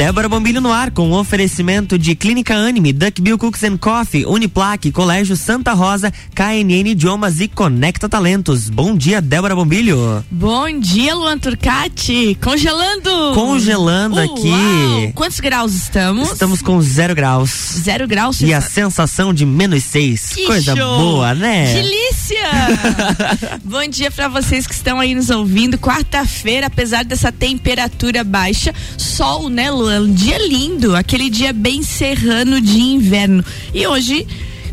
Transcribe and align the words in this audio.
Débora 0.00 0.30
Bombilho 0.30 0.62
no 0.62 0.72
ar 0.72 0.90
com 0.90 1.12
oferecimento 1.12 1.98
de 1.98 2.14
Clínica 2.14 2.54
Anime, 2.54 2.90
Duckbill 2.90 3.36
Cooks 3.36 3.62
and 3.64 3.76
Coffee, 3.76 4.24
Uniplaque, 4.24 4.90
Colégio 4.90 5.36
Santa 5.36 5.74
Rosa, 5.74 6.10
KNN 6.34 6.88
Idiomas 6.92 7.38
e 7.38 7.46
Conecta 7.46 8.08
Talentos. 8.08 8.70
Bom 8.70 8.96
dia, 8.96 9.20
Débora 9.20 9.54
Bombilho. 9.54 10.24
Bom 10.30 10.80
dia, 10.80 11.14
Luan 11.14 11.36
Turcati. 11.36 12.34
Congelando. 12.42 13.10
Congelando 13.34 14.16
Uau. 14.16 14.24
aqui. 14.24 15.12
Quantos 15.14 15.38
graus 15.38 15.74
estamos? 15.74 16.32
Estamos 16.32 16.62
com 16.62 16.80
zero 16.80 17.14
graus. 17.14 17.50
Zero 17.50 18.08
graus. 18.08 18.40
E 18.40 18.54
a 18.54 18.62
sensação 18.62 19.34
de 19.34 19.44
menos 19.44 19.84
seis. 19.84 20.30
Que 20.30 20.46
Coisa 20.46 20.74
show. 20.74 20.98
boa, 20.98 21.34
né? 21.34 21.74
Delícia! 21.74 22.40
Bom 23.62 23.86
dia 23.86 24.10
para 24.10 24.28
vocês 24.28 24.66
que 24.66 24.72
estão 24.72 24.98
aí 24.98 25.14
nos 25.14 25.28
ouvindo. 25.28 25.76
Quarta-feira, 25.76 26.68
apesar 26.68 27.04
dessa 27.04 27.30
temperatura 27.30 28.24
baixa, 28.24 28.74
sol, 28.96 29.50
né, 29.50 29.70
Luan? 29.70 29.89
Um 29.98 30.12
dia 30.12 30.38
lindo, 30.38 30.94
aquele 30.94 31.28
dia 31.28 31.52
bem 31.52 31.82
serrano 31.82 32.60
de 32.60 32.78
inverno. 32.78 33.44
E 33.74 33.86
hoje 33.88 34.24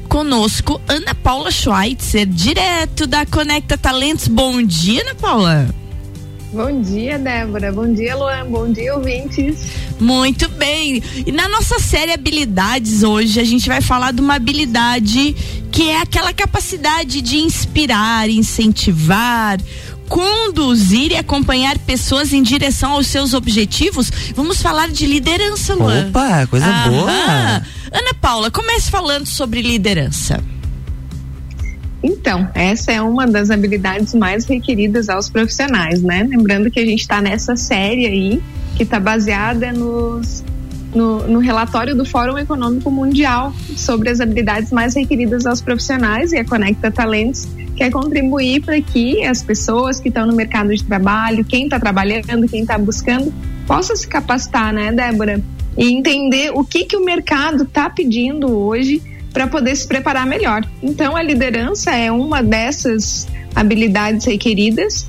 conosco 0.08 0.80
Ana 0.88 1.16
Paula 1.16 1.50
Schweitzer, 1.50 2.28
direto 2.28 3.08
da 3.08 3.26
Conecta 3.26 3.78
Talentos. 3.78 4.28
Bom 4.28 4.62
dia, 4.62 5.02
Ana 5.02 5.16
Paula. 5.16 5.68
Bom 6.52 6.82
dia, 6.82 7.20
Débora. 7.20 7.72
Bom 7.72 7.94
dia, 7.94 8.16
Luan. 8.16 8.46
Bom 8.46 8.72
dia, 8.72 8.96
ouvintes. 8.96 9.68
Muito 10.00 10.48
bem. 10.50 11.04
E 11.26 11.32
na 11.32 11.50
nossa 11.50 11.78
série 11.80 12.14
Habilidades 12.14 13.04
hoje, 13.04 13.40
a 13.40 13.44
gente 13.44 13.68
vai 13.68 13.82
falar 13.82 14.14
de 14.14 14.22
uma 14.22 14.36
habilidade 14.36 15.36
que 15.72 15.90
é 15.90 16.02
aquela 16.02 16.34
capacidade 16.34 17.22
de 17.22 17.38
inspirar, 17.38 18.30
incentivar, 18.30 19.60
conduzir 20.08 21.12
e 21.12 21.18
acompanhar 21.18 21.78
pessoas 21.80 22.32
em 22.32 22.42
direção 22.42 22.94
aos 22.94 23.08
seus 23.08 23.34
objetivos. 23.34 24.10
Vamos 24.34 24.62
falar 24.62 24.90
de 24.90 25.06
liderança, 25.06 25.74
Luan. 25.76 26.08
Opa, 26.08 26.48
coisa 26.48 26.66
Aham. 26.66 26.92
boa. 26.92 27.12
Ana 27.92 28.14
Paula, 28.22 28.50
comece 28.50 28.90
falando 28.90 29.26
sobre 29.26 29.62
liderança. 29.62 30.42
Então, 32.08 32.48
essa 32.54 32.94
é 32.94 33.02
uma 33.02 33.28
das 33.28 33.52
habilidades 33.52 34.14
mais 34.14 34.46
requeridas 34.46 35.10
aos 35.10 35.30
profissionais, 35.30 36.02
né? 36.02 36.24
Lembrando 36.24 36.72
que 36.72 36.80
a 36.80 36.86
gente 36.86 37.02
está 37.02 37.22
nessa 37.22 37.58
série 37.58 38.06
aí, 38.06 38.42
que 38.78 38.84
está 38.84 38.98
baseada 38.98 39.74
nos, 39.74 40.42
no, 40.96 41.28
no 41.28 41.40
relatório 41.40 41.94
do 41.94 42.06
Fórum 42.06 42.38
Econômico 42.38 42.90
Mundial 42.90 43.54
sobre 43.76 44.10
as 44.10 44.22
habilidades 44.22 44.72
mais 44.72 44.96
requeridas 44.96 45.46
aos 45.46 45.62
profissionais 45.62 46.32
e 46.32 46.38
a 46.38 46.46
Conecta 46.46 46.90
Talentos 46.90 47.46
quer 47.76 47.92
contribuir 47.92 48.62
para 48.62 48.80
que 48.82 49.26
as 49.26 49.44
pessoas 49.44 50.00
que 50.00 50.08
estão 50.08 50.26
no 50.26 50.34
mercado 50.34 50.74
de 50.74 50.84
trabalho, 50.86 51.44
quem 51.44 51.66
está 51.66 51.78
trabalhando, 51.78 52.48
quem 52.48 52.62
está 52.62 52.78
buscando, 52.78 53.34
possa 53.68 53.94
se 53.98 54.08
capacitar, 54.08 54.74
né, 54.74 54.94
Débora? 54.94 55.44
E 55.78 55.92
entender 55.92 56.52
o 56.54 56.64
que, 56.64 56.86
que 56.86 56.96
o 56.96 57.04
mercado 57.04 57.64
está 57.64 57.90
pedindo 57.90 58.50
hoje 58.50 59.02
para 59.34 59.48
poder 59.48 59.76
se 59.76 59.88
preparar 59.88 60.26
melhor. 60.26 60.64
Então, 60.82 61.16
a 61.16 61.22
liderança 61.22 61.92
é 61.92 62.12
uma 62.12 62.42
dessas 62.42 63.28
habilidades 63.56 64.26
requeridas, 64.26 65.08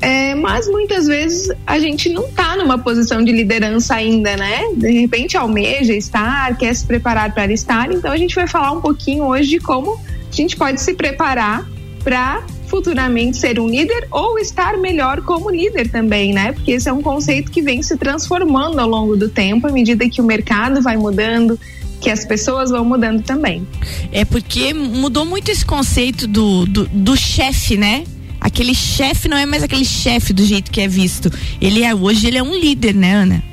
é, 0.00 0.34
mas 0.34 0.66
muitas 0.68 1.06
vezes 1.06 1.52
a 1.66 1.78
gente 1.78 2.08
não 2.08 2.26
está 2.26 2.56
numa 2.56 2.78
posição 2.78 3.22
de 3.22 3.32
liderança 3.32 3.94
ainda, 3.94 4.36
né? 4.36 4.62
De 4.74 4.90
repente 4.92 5.36
almeja 5.36 5.92
estar, 5.92 6.56
quer 6.56 6.74
se 6.74 6.86
preparar 6.86 7.34
para 7.34 7.52
estar. 7.52 7.92
Então, 7.92 8.10
a 8.10 8.16
gente 8.16 8.34
vai 8.34 8.46
falar 8.46 8.72
um 8.72 8.80
pouquinho 8.80 9.24
hoje 9.24 9.50
de 9.50 9.58
como 9.58 10.00
a 10.30 10.34
gente 10.34 10.56
pode 10.56 10.80
se 10.80 10.94
preparar 10.94 11.68
para 12.02 12.42
futuramente 12.70 13.36
ser 13.36 13.58
um 13.58 13.68
líder 13.68 14.06
ou 14.12 14.38
estar 14.38 14.78
melhor 14.78 15.20
como 15.22 15.50
líder 15.50 15.90
também, 15.90 16.32
né? 16.32 16.52
Porque 16.52 16.70
esse 16.70 16.88
é 16.88 16.92
um 16.92 17.02
conceito 17.02 17.50
que 17.50 17.60
vem 17.60 17.82
se 17.82 17.96
transformando 17.96 18.78
ao 18.78 18.88
longo 18.88 19.16
do 19.16 19.28
tempo, 19.28 19.66
à 19.66 19.72
medida 19.72 20.08
que 20.08 20.20
o 20.20 20.24
mercado 20.24 20.80
vai 20.80 20.96
mudando, 20.96 21.58
que 22.00 22.10
as 22.10 22.24
pessoas 22.24 22.70
vão 22.70 22.84
mudando 22.84 23.22
também. 23.22 23.66
É 24.10 24.24
porque 24.24 24.72
mudou 24.72 25.24
muito 25.24 25.50
esse 25.50 25.64
conceito 25.64 26.26
do, 26.26 26.66
do, 26.66 26.86
do 26.86 27.16
chefe, 27.16 27.76
né? 27.76 28.04
Aquele 28.40 28.74
chefe 28.74 29.28
não 29.28 29.36
é 29.36 29.44
mais 29.44 29.62
aquele 29.62 29.84
chefe 29.84 30.32
do 30.32 30.44
jeito 30.44 30.70
que 30.70 30.80
é 30.80 30.88
visto. 30.88 31.30
Ele 31.60 31.82
é 31.82 31.94
hoje 31.94 32.26
ele 32.26 32.38
é 32.38 32.42
um 32.42 32.54
líder, 32.54 32.94
né, 32.94 33.14
Ana? 33.14 33.50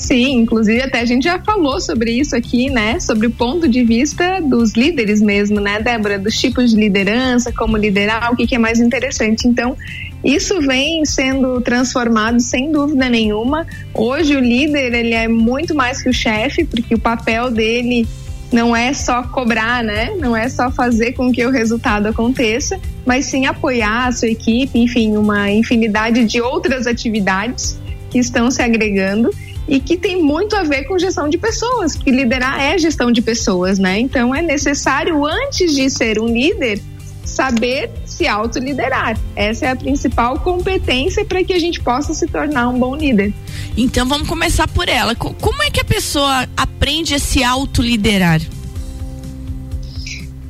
Sim, 0.00 0.38
inclusive 0.38 0.80
até 0.80 1.00
a 1.00 1.04
gente 1.04 1.24
já 1.24 1.38
falou 1.40 1.78
sobre 1.78 2.12
isso 2.12 2.34
aqui, 2.34 2.70
né? 2.70 2.98
Sobre 2.98 3.26
o 3.26 3.30
ponto 3.30 3.68
de 3.68 3.84
vista 3.84 4.40
dos 4.40 4.74
líderes 4.74 5.20
mesmo, 5.20 5.60
né, 5.60 5.78
Débora? 5.82 6.18
Dos 6.18 6.38
tipos 6.38 6.70
de 6.70 6.76
liderança, 6.76 7.52
como 7.52 7.76
liderar, 7.76 8.32
o 8.32 8.36
que, 8.36 8.46
que 8.46 8.54
é 8.54 8.58
mais 8.58 8.80
interessante. 8.80 9.46
Então, 9.46 9.76
isso 10.24 10.60
vem 10.60 11.04
sendo 11.04 11.60
transformado 11.60 12.40
sem 12.40 12.70
dúvida 12.70 13.08
nenhuma. 13.08 13.66
Hoje 13.94 14.36
o 14.36 14.40
líder 14.40 14.92
ele 14.92 15.14
é 15.14 15.26
muito 15.26 15.74
mais 15.74 16.02
que 16.02 16.10
o 16.10 16.12
chefe, 16.12 16.64
porque 16.64 16.94
o 16.94 16.98
papel 16.98 17.50
dele 17.50 18.06
não 18.52 18.74
é 18.74 18.92
só 18.92 19.22
cobrar, 19.22 19.82
né? 19.82 20.14
Não 20.18 20.36
é 20.36 20.48
só 20.48 20.70
fazer 20.70 21.12
com 21.12 21.32
que 21.32 21.44
o 21.46 21.50
resultado 21.50 22.06
aconteça, 22.06 22.78
mas 23.06 23.26
sim 23.26 23.46
apoiar 23.46 24.08
a 24.08 24.12
sua 24.12 24.28
equipe, 24.28 24.78
enfim, 24.78 25.16
uma 25.16 25.50
infinidade 25.50 26.24
de 26.24 26.40
outras 26.40 26.86
atividades 26.86 27.78
que 28.10 28.18
estão 28.18 28.50
se 28.50 28.60
agregando 28.60 29.30
e 29.68 29.78
que 29.78 29.96
tem 29.96 30.20
muito 30.20 30.56
a 30.56 30.64
ver 30.64 30.84
com 30.84 30.98
gestão 30.98 31.28
de 31.28 31.38
pessoas, 31.38 31.96
porque 31.96 32.10
liderar 32.10 32.60
é 32.60 32.76
gestão 32.76 33.12
de 33.12 33.22
pessoas, 33.22 33.78
né? 33.78 34.00
Então 34.00 34.34
é 34.34 34.42
necessário, 34.42 35.24
antes 35.24 35.72
de 35.72 35.88
ser 35.88 36.20
um 36.20 36.26
líder, 36.26 36.82
saber 37.24 37.90
se 38.04 38.26
autoliderar. 38.26 39.18
Essa 39.36 39.66
é 39.66 39.70
a 39.70 39.76
principal 39.76 40.38
competência 40.40 41.24
para 41.24 41.42
que 41.44 41.52
a 41.52 41.58
gente 41.58 41.80
possa 41.80 42.12
se 42.14 42.26
tornar 42.26 42.68
um 42.68 42.78
bom 42.78 42.94
líder. 42.96 43.32
Então 43.76 44.06
vamos 44.06 44.28
começar 44.28 44.66
por 44.68 44.88
ela. 44.88 45.14
Co- 45.14 45.34
Como 45.34 45.62
é 45.62 45.70
que 45.70 45.80
a 45.80 45.84
pessoa 45.84 46.48
aprende 46.56 47.14
a 47.14 47.18
se 47.18 47.42
autoliderar? 47.44 48.40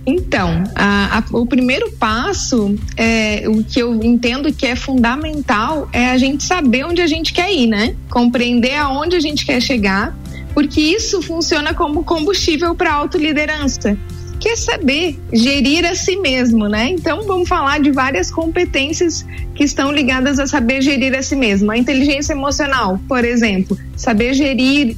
Então, 0.07 0.65
a- 0.75 1.19
a- 1.19 1.25
o 1.37 1.47
primeiro 1.47 1.93
passo, 1.93 2.75
é, 2.97 3.45
o 3.47 3.63
que 3.63 3.81
eu 3.81 4.03
entendo 4.03 4.53
que 4.53 4.67
é 4.67 4.75
fundamental, 4.75 5.89
é 5.93 6.11
a 6.11 6.19
gente 6.19 6.43
saber 6.43 6.85
onde 6.85 7.01
a 7.03 7.07
gente 7.07 7.33
quer 7.33 7.53
ir, 7.53 7.67
né? 7.67 7.95
Compreender 8.09 8.75
aonde 8.77 9.15
a 9.15 9.21
gente 9.21 9.45
quer 9.45 9.61
chegar, 9.61 10.17
porque 10.55 10.81
isso 10.81 11.21
funciona 11.23 11.75
como 11.75 12.03
combustível 12.03 12.75
para 12.75 12.91
a 12.91 12.95
autoliderança, 12.95 13.97
que 14.41 14.49
é 14.49 14.57
saber 14.57 15.19
gerir 15.31 15.85
a 15.85 15.95
si 15.95 16.17
mesmo, 16.17 16.67
né? 16.67 16.89
Então, 16.89 17.27
vamos 17.27 17.47
falar 17.47 17.79
de 17.79 17.93
várias 17.93 18.31
competências 18.31 19.25
que 19.55 19.63
estão 19.63 19.93
ligadas 19.93 20.39
a 20.39 20.47
saber 20.47 20.81
gerir 20.81 21.15
a 21.15 21.23
si 21.23 21.37
mesmo. 21.37 21.71
A 21.71 21.77
inteligência 21.77 22.33
emocional, 22.33 22.99
por 23.07 23.23
exemplo, 23.23 23.79
saber 23.95 24.33
gerir 24.33 24.97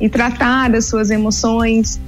e 0.00 0.08
tratar 0.08 0.72
as 0.74 0.86
suas 0.86 1.10
emoções, 1.10 2.00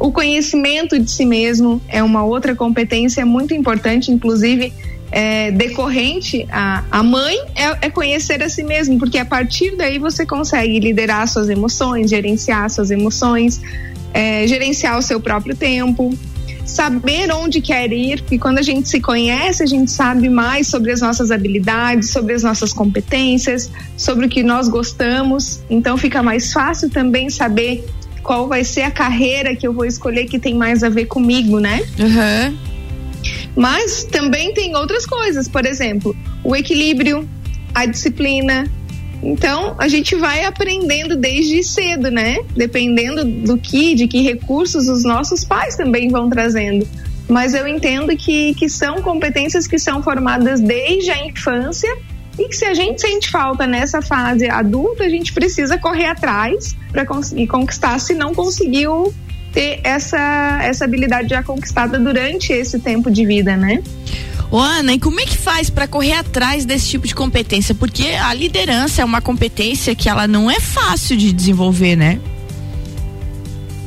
o 0.00 0.10
conhecimento 0.10 0.98
de 0.98 1.08
si 1.08 1.24
mesmo 1.24 1.80
é 1.88 2.02
uma 2.02 2.24
outra 2.24 2.56
competência 2.56 3.24
muito 3.24 3.54
importante, 3.54 4.10
inclusive 4.10 4.72
é, 5.12 5.52
decorrente 5.52 6.46
a, 6.50 6.82
a 6.90 7.02
mãe 7.02 7.36
é, 7.54 7.86
é 7.86 7.90
conhecer 7.90 8.42
a 8.42 8.48
si 8.48 8.64
mesmo, 8.64 8.98
porque 8.98 9.18
a 9.18 9.24
partir 9.24 9.76
daí 9.76 9.98
você 9.98 10.26
consegue 10.26 10.80
liderar 10.80 11.28
suas 11.28 11.48
emoções, 11.48 12.10
gerenciar 12.10 12.68
suas 12.68 12.90
emoções, 12.90 13.60
é, 14.12 14.44
gerenciar 14.46 14.98
o 14.98 15.02
seu 15.02 15.20
próprio 15.20 15.54
tempo, 15.54 16.12
saber 16.64 17.32
onde 17.32 17.60
quer 17.60 17.92
ir, 17.92 18.20
porque 18.22 18.38
quando 18.38 18.58
a 18.58 18.62
gente 18.62 18.88
se 18.88 19.00
conhece, 19.00 19.62
a 19.62 19.66
gente 19.66 19.90
sabe 19.90 20.28
mais 20.28 20.68
sobre 20.68 20.92
as 20.92 21.00
nossas 21.00 21.30
habilidades, 21.30 22.10
sobre 22.10 22.34
as 22.34 22.42
nossas 22.42 22.72
competências, 22.72 23.70
sobre 23.96 24.26
o 24.26 24.28
que 24.28 24.42
nós 24.42 24.68
gostamos, 24.68 25.60
então 25.68 25.96
fica 25.96 26.22
mais 26.22 26.52
fácil 26.52 26.88
também 26.90 27.28
saber 27.30 27.84
qual 28.22 28.46
vai 28.48 28.64
ser 28.64 28.82
a 28.82 28.90
carreira 28.90 29.54
que 29.56 29.66
eu 29.66 29.72
vou 29.72 29.84
escolher 29.84 30.26
que 30.26 30.38
tem 30.38 30.54
mais 30.54 30.82
a 30.82 30.88
ver 30.88 31.06
comigo, 31.06 31.58
né? 31.58 31.82
Uhum. 31.98 32.56
Mas 33.56 34.04
também 34.04 34.54
tem 34.54 34.74
outras 34.76 35.04
coisas, 35.04 35.48
por 35.48 35.66
exemplo, 35.66 36.16
o 36.42 36.56
equilíbrio, 36.56 37.28
a 37.74 37.86
disciplina. 37.86 38.70
Então, 39.22 39.76
a 39.78 39.86
gente 39.86 40.16
vai 40.16 40.44
aprendendo 40.44 41.16
desde 41.16 41.62
cedo, 41.62 42.10
né? 42.10 42.38
Dependendo 42.56 43.24
do 43.24 43.56
que, 43.56 43.94
de 43.94 44.08
que 44.08 44.20
recursos 44.20 44.88
os 44.88 45.04
nossos 45.04 45.44
pais 45.44 45.76
também 45.76 46.08
vão 46.08 46.28
trazendo. 46.28 46.86
Mas 47.28 47.54
eu 47.54 47.66
entendo 47.68 48.14
que, 48.16 48.52
que 48.54 48.68
são 48.68 49.00
competências 49.00 49.66
que 49.66 49.78
são 49.78 50.02
formadas 50.02 50.60
desde 50.60 51.10
a 51.10 51.24
infância 51.24 51.88
e 52.38 52.48
que 52.48 52.56
se 52.56 52.64
a 52.64 52.74
gente 52.74 53.00
sente 53.00 53.30
falta 53.30 53.66
nessa 53.66 54.02
fase 54.02 54.48
adulta, 54.48 55.04
a 55.04 55.08
gente 55.08 55.32
precisa 55.32 55.78
correr 55.78 56.06
atrás 56.06 56.76
para 56.90 57.06
conseguir 57.06 57.46
conquistar 57.46 57.98
se 58.00 58.14
não 58.14 58.34
conseguiu 58.34 59.14
ter 59.52 59.80
essa, 59.84 60.60
essa 60.62 60.84
habilidade 60.84 61.28
já 61.28 61.42
conquistada 61.42 61.98
durante 61.98 62.52
esse 62.52 62.78
tempo 62.80 63.10
de 63.10 63.24
vida, 63.24 63.56
né? 63.56 63.82
Ô, 64.52 64.58
Ana, 64.58 64.92
e 64.92 64.98
como 64.98 65.18
é 65.18 65.24
que 65.24 65.38
faz 65.38 65.70
para 65.70 65.88
correr 65.88 66.12
atrás 66.12 66.66
desse 66.66 66.86
tipo 66.86 67.06
de 67.06 67.14
competência? 67.14 67.74
Porque 67.74 68.08
a 68.08 68.34
liderança 68.34 69.00
é 69.00 69.04
uma 69.04 69.22
competência 69.22 69.94
que 69.94 70.10
ela 70.10 70.28
não 70.28 70.50
é 70.50 70.60
fácil 70.60 71.16
de 71.16 71.32
desenvolver, 71.32 71.96
né? 71.96 72.20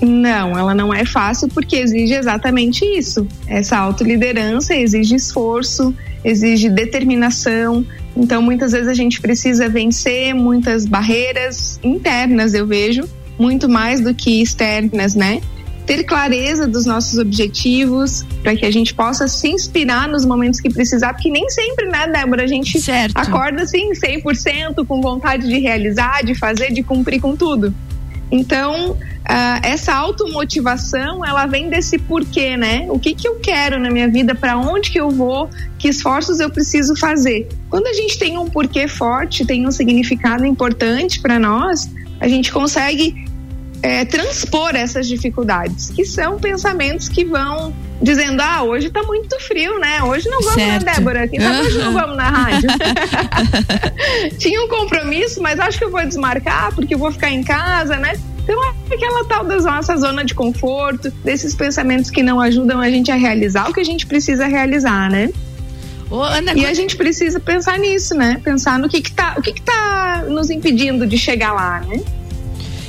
Não, 0.02 0.58
ela 0.58 0.74
não 0.74 0.92
é 0.92 1.06
fácil 1.06 1.48
porque 1.50 1.76
exige 1.76 2.16
exatamente 2.16 2.84
isso. 2.84 3.28
Essa 3.48 3.78
autoliderança 3.78 4.76
exige 4.76 5.14
esforço, 5.16 5.94
exige 6.24 6.68
determinação, 6.68 7.86
Então, 8.18 8.42
muitas 8.42 8.72
vezes 8.72 8.88
a 8.88 8.94
gente 8.94 9.22
precisa 9.22 9.70
vencer 9.70 10.34
muitas 10.34 10.86
barreiras 10.86 11.80
internas, 11.84 12.54
eu 12.54 12.66
vejo, 12.66 13.04
muito 13.38 13.68
mais 13.68 14.00
do 14.02 14.16
que 14.16 14.42
externas, 14.42 15.14
né? 15.14 15.42
Ter 15.86 16.04
clareza 16.04 16.68
dos 16.68 16.86
nossos 16.86 17.20
objetivos, 17.20 18.24
para 18.42 18.56
que 18.56 18.66
a 18.66 18.72
gente 18.72 18.94
possa 18.94 19.28
se 19.28 19.50
inspirar 19.50 20.08
nos 20.08 20.26
momentos 20.26 20.60
que 20.60 20.70
precisar, 20.70 21.14
porque 21.14 21.30
nem 21.30 21.50
sempre, 21.50 21.88
né, 21.88 22.08
Débora, 22.08 22.44
a 22.44 22.48
gente 22.48 22.80
certo. 22.80 23.18
acorda 23.18 23.64
assim 23.64 23.92
100% 23.92 24.86
com 24.86 25.02
vontade 25.02 25.48
de 25.48 25.60
realizar, 25.60 26.24
de 26.24 26.34
fazer, 26.34 26.72
de 26.72 26.82
cumprir 26.82 27.22
com 27.22 27.36
tudo. 27.36 27.74
Então, 28.32 28.92
uh, 28.92 28.98
essa 29.62 29.94
automotivação, 29.94 31.24
ela 31.24 31.46
vem 31.46 31.70
desse 31.70 31.98
porquê, 31.98 32.58
né? 32.58 32.88
O 32.90 33.00
que 33.00 33.14
que 33.14 33.28
eu 33.28 33.36
quero 33.36 33.80
na 33.80 33.92
minha 33.92 34.08
vida, 34.08 34.34
para 34.34 34.58
onde 34.58 34.92
que 34.92 35.00
eu 35.00 35.10
vou, 35.10 35.50
que 35.78 35.88
esforços 35.88 36.40
eu 36.40 36.50
preciso 36.50 36.96
fazer. 36.96 37.48
Quando 37.70 37.88
a 37.88 37.94
gente 37.94 38.18
tem 38.18 38.38
um 38.38 38.50
porquê 38.50 38.88
forte, 38.88 39.46
tem 39.46 39.68
um 39.68 39.72
significado 39.72 40.46
importante 40.46 41.20
para 41.20 41.38
nós, 41.38 41.90
a 42.20 42.28
gente 42.28 42.52
consegue 42.52 43.26
é, 43.86 44.04
transpor 44.04 44.76
essas 44.76 45.08
dificuldades, 45.08 45.92
que 45.92 46.04
são 46.04 46.40
pensamentos 46.40 47.08
que 47.08 47.24
vão 47.24 47.72
dizendo: 48.02 48.42
ah, 48.42 48.64
hoje 48.64 48.90
tá 48.90 49.04
muito 49.04 49.40
frio, 49.40 49.80
né? 49.80 50.02
Hoje 50.02 50.28
não 50.28 50.42
vamos 50.42 50.56
certo. 50.56 50.86
na 50.86 50.94
Débora, 50.94 51.28
quem 51.28 51.40
sabe 51.40 51.60
uhum. 51.60 51.66
hoje 51.66 51.78
não 51.78 51.94
vamos 51.94 52.18
na 52.18 52.30
rádio. 52.30 52.70
Tinha 54.40 54.64
um 54.64 54.68
compromisso, 54.68 55.40
mas 55.40 55.60
acho 55.60 55.78
que 55.78 55.86
eu 55.86 55.92
vou 55.92 56.04
desmarcar 56.04 56.74
porque 56.74 56.96
eu 56.96 56.98
vou 56.98 57.12
ficar 57.12 57.30
em 57.30 57.44
casa, 57.44 57.98
né? 57.98 58.14
Então 58.44 58.60
é 58.64 58.96
aquela 58.96 59.24
tal 59.26 59.44
da 59.46 59.58
nossa 59.58 59.96
zona 59.98 60.26
de 60.26 60.34
conforto, 60.34 61.12
desses 61.24 61.54
pensamentos 61.54 62.10
que 62.10 62.24
não 62.24 62.40
ajudam 62.40 62.80
a 62.80 62.90
gente 62.90 63.12
a 63.12 63.16
realizar 63.16 63.70
o 63.70 63.74
que 63.74 63.82
a 63.82 63.86
gente 63.86 64.08
precisa 64.08 64.48
realizar, 64.48 65.12
né? 65.12 65.30
Ô, 66.10 66.22
Ana, 66.22 66.54
e 66.54 66.66
a 66.66 66.74
gente 66.74 66.96
precisa 66.96 67.40
pensar 67.40 67.78
nisso, 67.78 68.16
né? 68.16 68.42
Pensar 68.44 68.80
no 68.80 68.90
que 68.90 69.02
que 69.02 69.12
tá, 69.12 69.36
o 69.38 69.42
que 69.42 69.54
que 69.54 69.62
tá 69.62 70.24
nos 70.28 70.50
impedindo 70.50 71.06
de 71.06 71.18
chegar 71.18 71.54
lá, 71.54 71.82
né? 71.82 72.04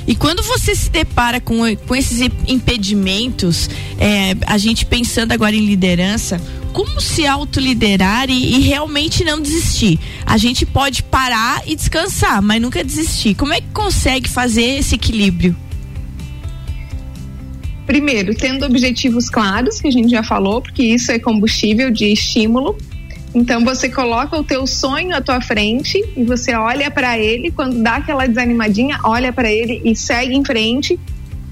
E 0.07 0.15
quando 0.15 0.41
você 0.41 0.73
se 0.73 0.89
depara 0.89 1.41
com, 1.41 1.75
com 1.75 1.95
esses 1.95 2.21
impedimentos, 2.47 3.69
é, 3.99 4.35
a 4.45 4.57
gente 4.57 4.85
pensando 4.85 5.33
agora 5.33 5.53
em 5.53 5.65
liderança, 5.65 6.41
como 6.71 7.01
se 7.01 7.25
autoliderar 7.25 8.29
e, 8.29 8.55
e 8.55 8.59
realmente 8.61 9.25
não 9.25 9.41
desistir? 9.41 9.99
A 10.25 10.37
gente 10.37 10.65
pode 10.65 11.03
parar 11.03 11.61
e 11.67 11.75
descansar, 11.75 12.41
mas 12.41 12.61
nunca 12.61 12.83
desistir. 12.83 13.35
Como 13.35 13.51
é 13.51 13.59
que 13.59 13.67
consegue 13.73 14.29
fazer 14.29 14.77
esse 14.77 14.95
equilíbrio? 14.95 15.55
Primeiro, 17.85 18.35
tendo 18.35 18.65
objetivos 18.65 19.29
claros, 19.29 19.81
que 19.81 19.87
a 19.87 19.91
gente 19.91 20.09
já 20.09 20.23
falou, 20.23 20.61
porque 20.61 20.83
isso 20.83 21.11
é 21.11 21.19
combustível 21.19 21.91
de 21.91 22.05
estímulo 22.13 22.77
então 23.37 23.63
você 23.63 23.87
coloca 23.87 24.35
o 24.35 24.43
teu 24.43 24.65
sonho 24.65 25.15
à 25.15 25.21
tua 25.21 25.39
frente 25.39 26.03
e 26.17 26.23
você 26.23 26.55
olha 26.55 26.89
para 26.89 27.19
ele, 27.19 27.51
quando 27.51 27.83
dá 27.83 27.97
aquela 27.97 28.25
desanimadinha, 28.25 28.99
olha 29.03 29.31
para 29.31 29.47
ele 29.47 29.79
e 29.85 29.95
segue 29.95 30.35
em 30.35 30.43
frente. 30.43 30.99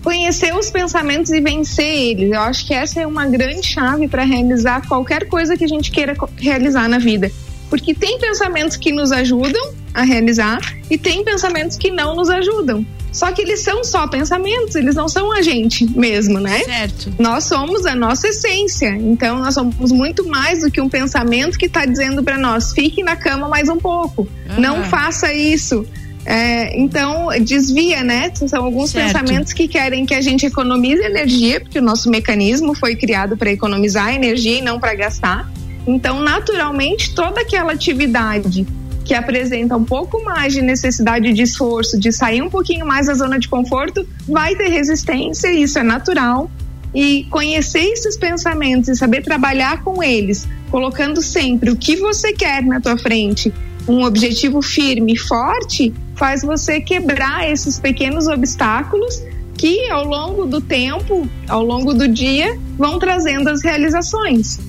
Conhecer 0.04 0.52
os 0.56 0.72
pensamentos 0.72 1.32
e 1.32 1.40
vencer 1.40 1.86
eles. 1.86 2.32
Eu 2.32 2.42
acho 2.42 2.66
que 2.66 2.74
essa 2.74 3.02
é 3.02 3.06
uma 3.06 3.28
grande 3.28 3.68
chave 3.68 4.08
para 4.08 4.24
realizar 4.24 4.88
qualquer 4.88 5.28
coisa 5.28 5.56
que 5.56 5.64
a 5.64 5.68
gente 5.68 5.92
queira 5.92 6.16
realizar 6.38 6.90
na 6.90 6.98
vida. 6.98 7.32
Porque 7.70 7.94
tem 7.94 8.20
pensamentos 8.20 8.78
que 8.78 8.92
nos 8.92 9.12
ajudam 9.12 9.74
a 9.94 10.04
realizar 10.04 10.60
e 10.90 10.98
tem 10.98 11.24
pensamentos 11.24 11.78
que 11.78 11.90
não 11.90 12.16
nos 12.16 12.30
ajudam. 12.30 12.86
Só 13.16 13.32
que 13.32 13.42
eles 13.42 13.62
são 13.62 13.82
só 13.82 14.06
pensamentos, 14.08 14.76
eles 14.76 14.94
não 14.94 15.08
são 15.08 15.32
a 15.32 15.42
gente 15.42 15.90
mesmo, 15.98 16.38
né? 16.38 16.60
Certo. 16.66 17.14
Nós 17.18 17.46
somos 17.46 17.86
a 17.86 17.96
nossa 17.96 18.28
essência. 18.28 18.90
Então 18.90 19.40
nós 19.40 19.54
somos 19.54 19.90
muito 19.90 20.28
mais 20.28 20.62
do 20.62 20.70
que 20.70 20.82
um 20.82 20.90
pensamento 20.90 21.58
que 21.58 21.68
está 21.68 21.86
dizendo 21.86 22.22
para 22.22 22.38
nós: 22.38 22.74
fique 22.74 23.02
na 23.04 23.16
cama 23.16 23.48
mais 23.48 23.70
um 23.70 23.78
pouco, 23.78 24.28
ah. 24.50 24.60
não 24.60 24.84
faça 24.84 25.34
isso. 25.34 25.88
É, 26.26 26.78
então, 26.78 27.28
desvia, 27.40 28.04
né? 28.04 28.32
São 28.34 28.66
alguns 28.66 28.90
certo. 28.90 29.14
pensamentos 29.14 29.54
que 29.54 29.68
querem 29.68 30.06
que 30.06 30.14
a 30.14 30.22
gente 30.22 30.46
economize 30.46 31.02
energia, 31.02 31.62
porque 31.62 31.78
o 31.78 31.82
nosso 31.84 32.10
mecanismo 32.10 32.76
foi 32.76 32.96
criado 32.96 33.38
para 33.38 33.52
economizar 33.52 34.14
energia 34.14 34.58
e 34.58 34.62
não 34.62 34.80
para 34.80 34.96
gastar. 34.96 35.50
Então, 35.88 36.20
naturalmente, 36.20 37.14
toda 37.14 37.42
aquela 37.42 37.74
atividade 37.74 38.66
que 39.04 39.14
apresenta 39.14 39.78
um 39.78 39.84
pouco 39.84 40.24
mais 40.24 40.52
de 40.52 40.62
necessidade 40.62 41.32
de 41.32 41.44
esforço, 41.44 42.00
de 42.00 42.12
sair 42.12 42.42
um 42.42 42.50
pouquinho 42.50 42.86
mais 42.86 43.06
da 43.06 43.14
zona 43.14 43.38
de 43.38 43.48
conforto, 43.48 44.06
vai 44.28 44.56
ter 44.56 44.68
resistência, 44.70 45.52
isso 45.52 45.78
é 45.78 45.84
natural. 45.84 46.50
E 46.94 47.26
conhecer 47.26 47.84
esses 47.84 48.18
pensamentos 48.18 48.90
e 48.90 48.96
saber 48.96 49.22
trabalhar 49.22 49.84
com 49.84 50.02
eles, 50.02 50.48
colocando 50.72 51.22
sempre 51.22 51.70
o 51.70 51.76
que 51.76 51.98
você 51.98 52.34
quer 52.34 52.64
na 52.64 52.80
tua 52.80 52.98
frente, 52.98 53.54
um 53.88 54.04
objetivo 54.04 54.62
firme 54.62 55.14
e 55.14 55.18
forte, 55.18 55.94
faz 56.16 56.42
você 56.42 56.82
quebrar 56.82 57.50
esses 57.52 57.80
pequenos 57.80 58.28
obstáculos 58.28 59.22
que 59.58 59.90
ao 59.90 60.06
longo 60.06 60.46
do 60.46 60.60
tempo, 60.60 61.28
ao 61.48 61.64
longo 61.64 61.94
do 61.94 62.08
dia, 62.08 62.58
vão 62.78 62.98
trazendo 62.98 63.50
as 63.50 63.64
realizações. 63.64 64.60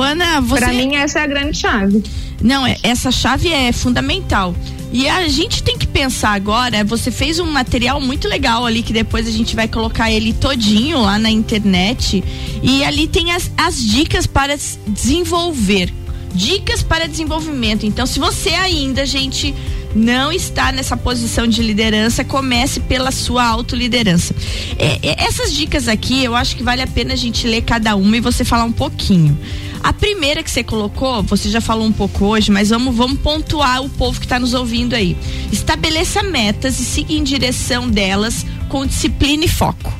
Ana, 0.00 0.40
você... 0.40 0.60
Para 0.60 0.72
mim 0.72 0.96
essa 0.96 1.20
é 1.20 1.22
a 1.22 1.26
grande 1.26 1.56
chave. 1.56 2.02
Não, 2.40 2.66
é, 2.66 2.76
essa 2.82 3.10
chave 3.10 3.48
é 3.52 3.72
fundamental. 3.72 4.54
E 4.92 5.08
a 5.08 5.26
gente 5.26 5.62
tem 5.62 5.78
que 5.78 5.86
pensar 5.86 6.32
agora, 6.32 6.84
você 6.84 7.10
fez 7.10 7.38
um 7.38 7.46
material 7.46 7.98
muito 7.98 8.28
legal 8.28 8.66
ali 8.66 8.82
que 8.82 8.92
depois 8.92 9.26
a 9.26 9.30
gente 9.30 9.56
vai 9.56 9.66
colocar 9.66 10.10
ele 10.10 10.34
todinho 10.34 11.00
lá 11.00 11.18
na 11.18 11.30
internet 11.30 12.22
e 12.62 12.84
ali 12.84 13.08
tem 13.08 13.32
as, 13.32 13.50
as 13.56 13.82
dicas 13.82 14.26
para 14.26 14.54
desenvolver. 14.86 15.90
Dicas 16.34 16.82
para 16.82 17.08
desenvolvimento. 17.08 17.86
Então, 17.86 18.06
se 18.06 18.18
você 18.18 18.50
ainda, 18.50 19.04
gente, 19.04 19.54
não 19.94 20.32
está 20.32 20.72
nessa 20.72 20.96
posição 20.96 21.46
de 21.46 21.62
liderança, 21.62 22.24
comece 22.24 22.80
pela 22.80 23.10
sua 23.10 23.44
autoliderança. 23.44 24.34
É, 24.78 24.98
é, 25.02 25.24
essas 25.24 25.52
dicas 25.52 25.88
aqui, 25.88 26.24
eu 26.24 26.34
acho 26.34 26.56
que 26.56 26.62
vale 26.62 26.82
a 26.82 26.86
pena 26.86 27.12
a 27.12 27.16
gente 27.16 27.46
ler 27.46 27.62
cada 27.62 27.96
uma 27.96 28.16
e 28.16 28.20
você 28.20 28.44
falar 28.44 28.64
um 28.64 28.72
pouquinho. 28.72 29.38
A 29.82 29.92
primeira 29.92 30.42
que 30.42 30.50
você 30.50 30.62
colocou, 30.62 31.22
você 31.24 31.48
já 31.48 31.60
falou 31.60 31.84
um 31.84 31.92
pouco 31.92 32.24
hoje, 32.26 32.52
mas 32.52 32.70
vamos, 32.70 32.94
vamos 32.94 33.18
pontuar 33.18 33.82
o 33.82 33.88
povo 33.88 34.20
que 34.20 34.26
está 34.26 34.38
nos 34.38 34.54
ouvindo 34.54 34.94
aí. 34.94 35.16
Estabeleça 35.50 36.22
metas 36.22 36.78
e 36.78 36.84
siga 36.84 37.12
em 37.12 37.22
direção 37.24 37.88
delas 37.90 38.46
com 38.68 38.86
disciplina 38.86 39.44
e 39.44 39.48
foco. 39.48 39.92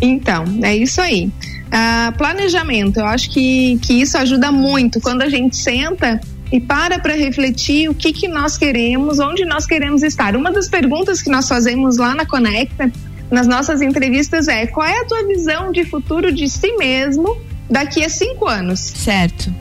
Então, 0.00 0.44
é 0.62 0.74
isso 0.74 1.00
aí. 1.02 1.30
Uh, 1.66 2.16
planejamento, 2.16 2.98
eu 2.98 3.04
acho 3.04 3.30
que, 3.30 3.78
que 3.82 4.00
isso 4.00 4.16
ajuda 4.16 4.50
muito. 4.50 5.00
Quando 5.00 5.20
a 5.20 5.28
gente 5.28 5.56
senta 5.56 6.18
e 6.50 6.58
para 6.58 6.98
para 6.98 7.14
refletir 7.14 7.90
o 7.90 7.94
que, 7.94 8.10
que 8.10 8.26
nós 8.26 8.56
queremos, 8.56 9.18
onde 9.18 9.44
nós 9.44 9.66
queremos 9.66 10.02
estar. 10.02 10.34
Uma 10.34 10.50
das 10.50 10.66
perguntas 10.66 11.20
que 11.20 11.28
nós 11.28 11.46
fazemos 11.46 11.98
lá 11.98 12.14
na 12.14 12.24
Conecta, 12.24 12.90
nas 13.30 13.46
nossas 13.46 13.82
entrevistas, 13.82 14.48
é: 14.48 14.66
qual 14.66 14.86
é 14.86 14.98
a 14.98 15.04
tua 15.04 15.26
visão 15.26 15.70
de 15.70 15.84
futuro 15.84 16.32
de 16.32 16.48
si 16.48 16.72
mesmo 16.78 17.36
daqui 17.70 18.04
a 18.04 18.08
cinco 18.08 18.46
anos. 18.46 18.80
Certo. 18.80 19.52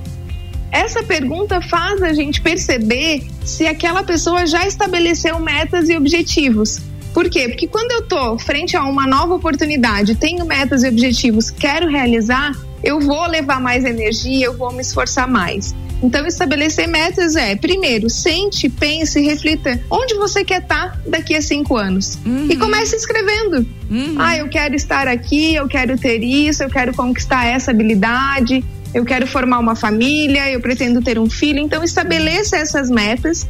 Essa 0.71 1.01
pergunta 1.03 1.61
faz 1.61 2.01
a 2.01 2.13
gente 2.13 2.41
perceber 2.41 3.25
se 3.43 3.65
aquela 3.65 4.03
pessoa 4.03 4.45
já 4.45 4.67
estabeleceu 4.67 5.39
metas 5.39 5.89
e 5.89 5.95
objetivos. 5.95 6.79
Por 7.13 7.29
quê? 7.29 7.47
Porque 7.49 7.67
quando 7.67 7.91
eu 7.91 7.99
estou 7.99 8.37
frente 8.37 8.77
a 8.77 8.83
uma 8.83 9.07
nova 9.07 9.33
oportunidade, 9.33 10.13
tenho 10.15 10.45
metas 10.45 10.83
e 10.83 10.89
objetivos, 10.89 11.49
quero 11.49 11.89
realizar, 11.89 12.51
eu 12.83 12.99
vou 12.99 13.25
levar 13.27 13.59
mais 13.59 13.85
energia, 13.85 14.45
eu 14.45 14.55
vou 14.55 14.71
me 14.71 14.81
esforçar 14.81 15.27
mais. 15.27 15.73
Então, 16.01 16.27
estabelecer 16.27 16.87
metas 16.87 17.35
é, 17.35 17.55
primeiro, 17.55 18.09
sente, 18.09 18.69
pense, 18.69 19.19
reflita 19.19 19.79
onde 19.89 20.13
você 20.15 20.43
quer 20.43 20.61
estar 20.61 20.91
tá 20.91 20.99
daqui 21.07 21.35
a 21.35 21.41
cinco 21.41 21.75
anos. 21.75 22.19
Uhum. 22.25 22.47
E 22.49 22.55
comece 22.55 22.95
escrevendo. 22.95 23.65
Uhum. 23.89 24.15
Ah, 24.19 24.37
eu 24.37 24.47
quero 24.47 24.75
estar 24.75 25.07
aqui, 25.07 25.55
eu 25.55 25.67
quero 25.67 25.97
ter 25.97 26.23
isso, 26.23 26.61
eu 26.63 26.69
quero 26.69 26.93
conquistar 26.93 27.45
essa 27.45 27.71
habilidade, 27.71 28.63
eu 28.93 29.03
quero 29.03 29.25
formar 29.25 29.59
uma 29.59 29.75
família, 29.75 30.51
eu 30.51 30.61
pretendo 30.61 31.01
ter 31.01 31.17
um 31.17 31.29
filho. 31.29 31.59
Então, 31.59 31.83
estabeleça 31.83 32.57
essas 32.57 32.89
metas 32.89 33.47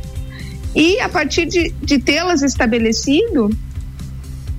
e, 0.76 1.00
a 1.02 1.10
partir 1.10 1.46
de, 1.46 1.74
de 1.82 2.00
tê-las 2.00 2.44
estabelecido, 2.44 3.50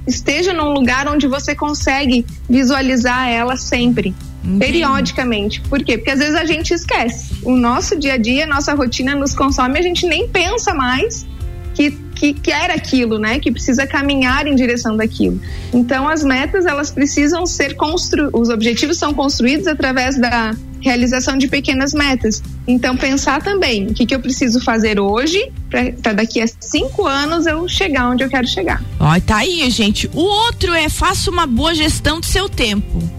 esteja 0.06 0.52
num 0.52 0.72
lugar 0.72 1.08
onde 1.08 1.26
você 1.26 1.54
consegue 1.54 2.26
visualizar 2.48 3.28
elas 3.28 3.62
sempre. 3.62 4.14
Entendi. 4.48 4.58
periodicamente. 4.58 5.60
Por 5.62 5.82
quê? 5.84 5.98
Porque 5.98 6.10
às 6.10 6.18
vezes 6.18 6.34
a 6.34 6.44
gente 6.44 6.72
esquece. 6.72 7.34
O 7.42 7.54
nosso 7.54 7.98
dia 7.98 8.14
a 8.14 8.16
dia, 8.16 8.46
nossa 8.46 8.74
rotina 8.74 9.14
nos 9.14 9.34
consome, 9.34 9.78
a 9.78 9.82
gente 9.82 10.06
nem 10.06 10.26
pensa 10.26 10.72
mais 10.72 11.26
que, 11.74 11.92
que 12.14 12.32
quer 12.32 12.70
aquilo, 12.70 13.18
né? 13.18 13.38
Que 13.38 13.52
precisa 13.52 13.86
caminhar 13.86 14.46
em 14.46 14.56
direção 14.56 14.96
daquilo. 14.96 15.40
Então 15.72 16.08
as 16.08 16.24
metas 16.24 16.66
elas 16.66 16.90
precisam 16.90 17.46
ser 17.46 17.74
construídas, 17.74 18.32
os 18.34 18.48
objetivos 18.48 18.96
são 18.96 19.14
construídos 19.14 19.68
através 19.68 20.18
da 20.18 20.56
realização 20.80 21.36
de 21.36 21.46
pequenas 21.46 21.92
metas. 21.92 22.42
Então 22.66 22.96
pensar 22.96 23.42
também 23.42 23.86
o 23.86 23.94
que, 23.94 24.06
que 24.06 24.14
eu 24.14 24.20
preciso 24.20 24.60
fazer 24.64 24.98
hoje 24.98 25.52
para 25.70 26.12
daqui 26.12 26.40
a 26.40 26.46
cinco 26.60 27.06
anos 27.06 27.46
eu 27.46 27.68
chegar 27.68 28.10
onde 28.10 28.24
eu 28.24 28.28
quero 28.28 28.46
chegar. 28.48 28.82
Ó, 28.98 29.20
tá 29.20 29.36
aí, 29.38 29.68
gente. 29.70 30.10
O 30.14 30.20
outro 30.20 30.72
é 30.74 30.88
faça 30.88 31.30
uma 31.30 31.46
boa 31.46 31.74
gestão 31.74 32.18
do 32.18 32.26
seu 32.26 32.48
tempo. 32.48 33.18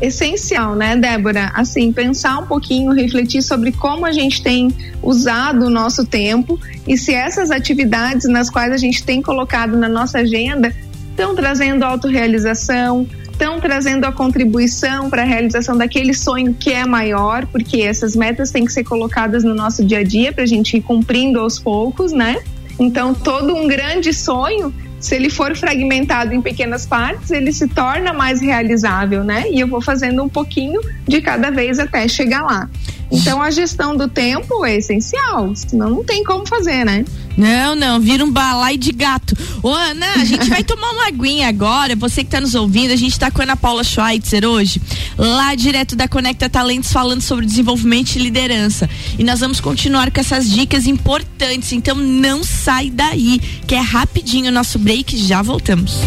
Essencial, 0.00 0.74
né, 0.74 0.96
Débora? 0.96 1.50
Assim, 1.54 1.92
pensar 1.92 2.38
um 2.38 2.46
pouquinho, 2.46 2.92
refletir 2.92 3.42
sobre 3.42 3.72
como 3.72 4.06
a 4.06 4.12
gente 4.12 4.42
tem 4.42 4.68
usado 5.02 5.66
o 5.66 5.70
nosso 5.70 6.04
tempo 6.04 6.58
e 6.86 6.96
se 6.96 7.12
essas 7.14 7.50
atividades 7.50 8.28
nas 8.28 8.48
quais 8.48 8.72
a 8.72 8.76
gente 8.76 9.02
tem 9.02 9.20
colocado 9.20 9.76
na 9.76 9.88
nossa 9.88 10.18
agenda 10.18 10.74
estão 11.10 11.34
trazendo 11.34 11.82
autorrealização, 11.82 13.06
estão 13.30 13.60
trazendo 13.60 14.04
a 14.04 14.12
contribuição 14.12 15.10
para 15.10 15.22
a 15.22 15.24
realização 15.24 15.76
daquele 15.76 16.14
sonho 16.14 16.54
que 16.54 16.72
é 16.72 16.84
maior, 16.84 17.46
porque 17.46 17.82
essas 17.82 18.16
metas 18.16 18.50
têm 18.50 18.64
que 18.64 18.72
ser 18.72 18.84
colocadas 18.84 19.44
no 19.44 19.54
nosso 19.54 19.84
dia 19.84 19.98
a 19.98 20.02
dia 20.04 20.32
para 20.32 20.44
a 20.44 20.46
gente 20.46 20.76
ir 20.76 20.82
cumprindo 20.82 21.40
aos 21.40 21.58
poucos, 21.58 22.12
né? 22.12 22.36
Então, 22.78 23.12
todo 23.14 23.54
um 23.54 23.66
grande 23.66 24.12
sonho 24.12 24.72
se 25.00 25.14
ele 25.14 25.30
for 25.30 25.56
fragmentado 25.56 26.34
em 26.34 26.42
pequenas 26.42 26.86
partes, 26.86 27.30
ele 27.30 27.52
se 27.52 27.68
torna 27.68 28.12
mais 28.12 28.40
realizável, 28.40 29.22
né? 29.22 29.44
E 29.50 29.60
eu 29.60 29.68
vou 29.68 29.80
fazendo 29.80 30.22
um 30.22 30.28
pouquinho 30.28 30.80
de 31.06 31.20
cada 31.20 31.50
vez 31.50 31.78
até 31.78 32.06
chegar 32.08 32.42
lá. 32.42 32.68
Então 33.10 33.42
a 33.42 33.50
gestão 33.50 33.96
do 33.96 34.08
tempo 34.08 34.64
é 34.64 34.76
essencial, 34.76 35.54
senão 35.54 35.90
não 35.90 36.04
tem 36.04 36.22
como 36.22 36.46
fazer, 36.46 36.84
né? 36.84 37.04
Não, 37.38 37.76
não, 37.76 38.00
vira 38.00 38.24
um 38.24 38.30
balai 38.30 38.76
de 38.76 38.90
gato. 38.90 39.36
Ô, 39.62 39.68
Ana, 39.68 40.06
a 40.16 40.24
gente 40.24 40.48
vai 40.50 40.64
tomar 40.64 40.90
uma 40.90 41.06
aguinha 41.06 41.48
agora. 41.48 41.94
Você 41.94 42.22
que 42.22 42.26
está 42.26 42.40
nos 42.40 42.56
ouvindo, 42.56 42.92
a 42.92 42.96
gente 42.96 43.12
está 43.12 43.30
com 43.30 43.40
a 43.40 43.44
Ana 43.44 43.56
Paula 43.56 43.84
Schweitzer 43.84 44.44
hoje, 44.44 44.82
lá 45.16 45.54
direto 45.54 45.94
da 45.94 46.08
Conecta 46.08 46.50
Talentos, 46.50 46.92
falando 46.92 47.22
sobre 47.22 47.46
desenvolvimento 47.46 48.16
e 48.16 48.18
liderança. 48.18 48.90
E 49.16 49.22
nós 49.22 49.38
vamos 49.38 49.60
continuar 49.60 50.10
com 50.10 50.20
essas 50.20 50.50
dicas 50.50 50.84
importantes. 50.86 51.72
Então 51.72 51.94
não 51.94 52.42
sai 52.42 52.90
daí, 52.90 53.38
que 53.68 53.74
é 53.76 53.80
rapidinho 53.80 54.48
o 54.48 54.52
nosso 54.52 54.76
break. 54.76 55.16
Já 55.16 55.40
voltamos. 55.40 55.98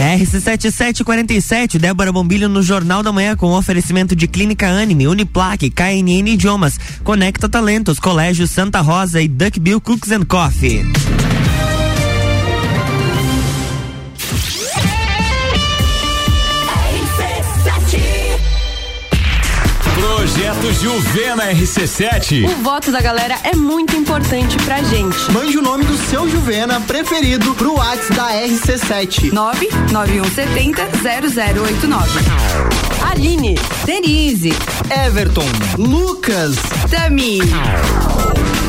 RC7747, 0.00 1.78
Débora 1.78 2.10
Bombilho 2.10 2.48
no 2.48 2.62
Jornal 2.62 3.02
da 3.02 3.12
Manhã 3.12 3.36
com 3.36 3.52
oferecimento 3.52 4.16
de 4.16 4.26
Clínica 4.26 4.66
Anime, 4.66 5.06
Uniplaque, 5.06 5.68
KNN 5.68 6.26
Idiomas, 6.26 6.80
Conecta 7.04 7.50
Talentos, 7.50 8.00
Colégio 8.00 8.46
Santa 8.46 8.80
Rosa 8.80 9.20
e 9.20 9.28
Duckbill 9.28 9.80
Cooks 9.80 10.10
and 10.10 10.24
Coffee. 10.24 10.86
Juvena 20.80 21.52
RC7. 21.52 22.46
O 22.46 22.62
voto 22.62 22.90
da 22.90 23.02
galera 23.02 23.36
é 23.44 23.54
muito 23.54 23.94
importante 23.94 24.56
pra 24.64 24.82
gente. 24.82 25.30
Mande 25.30 25.58
o 25.58 25.62
nome 25.62 25.84
do 25.84 25.94
seu 26.08 26.26
Juvena 26.26 26.80
preferido 26.80 27.54
pro 27.54 27.74
WhatsApp 27.74 28.14
da 28.14 28.30
RC7. 28.30 29.30
99170 29.30 30.82
0089. 31.60 32.20
Aline, 33.10 33.58
Denise, 33.84 34.54
Everton, 35.06 35.44
Lucas, 35.76 36.56
Tami. 36.90 37.40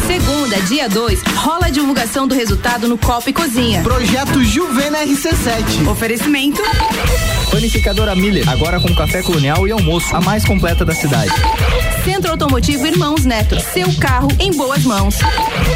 Segunda, 0.06 0.60
dia 0.64 0.90
2, 0.90 1.22
rola 1.38 1.68
a 1.68 1.70
divulgação 1.70 2.28
do 2.28 2.36
resultado 2.36 2.90
no 2.90 2.98
Copa 2.98 3.30
e 3.30 3.34
Cozinha. 3.34 3.82
Projeto 3.84 4.44
Juvena 4.44 5.00
RC7. 5.06 5.88
Oferecimento. 5.90 6.62
Panificadora 7.50 8.14
Miller, 8.16 8.50
agora 8.50 8.82
com 8.82 8.94
café 8.94 9.22
colonial 9.22 9.66
e 9.66 9.72
almoço, 9.72 10.14
a 10.14 10.20
mais 10.20 10.44
completa 10.44 10.84
da 10.84 10.94
cidade. 10.94 11.32
Centro 12.04 12.32
Automotivo 12.32 12.88
Irmãos 12.88 13.26
Neto, 13.26 13.60
seu 13.60 13.94
carro 14.00 14.28
em 14.40 14.52
boas 14.52 14.84
mãos. 14.84 15.20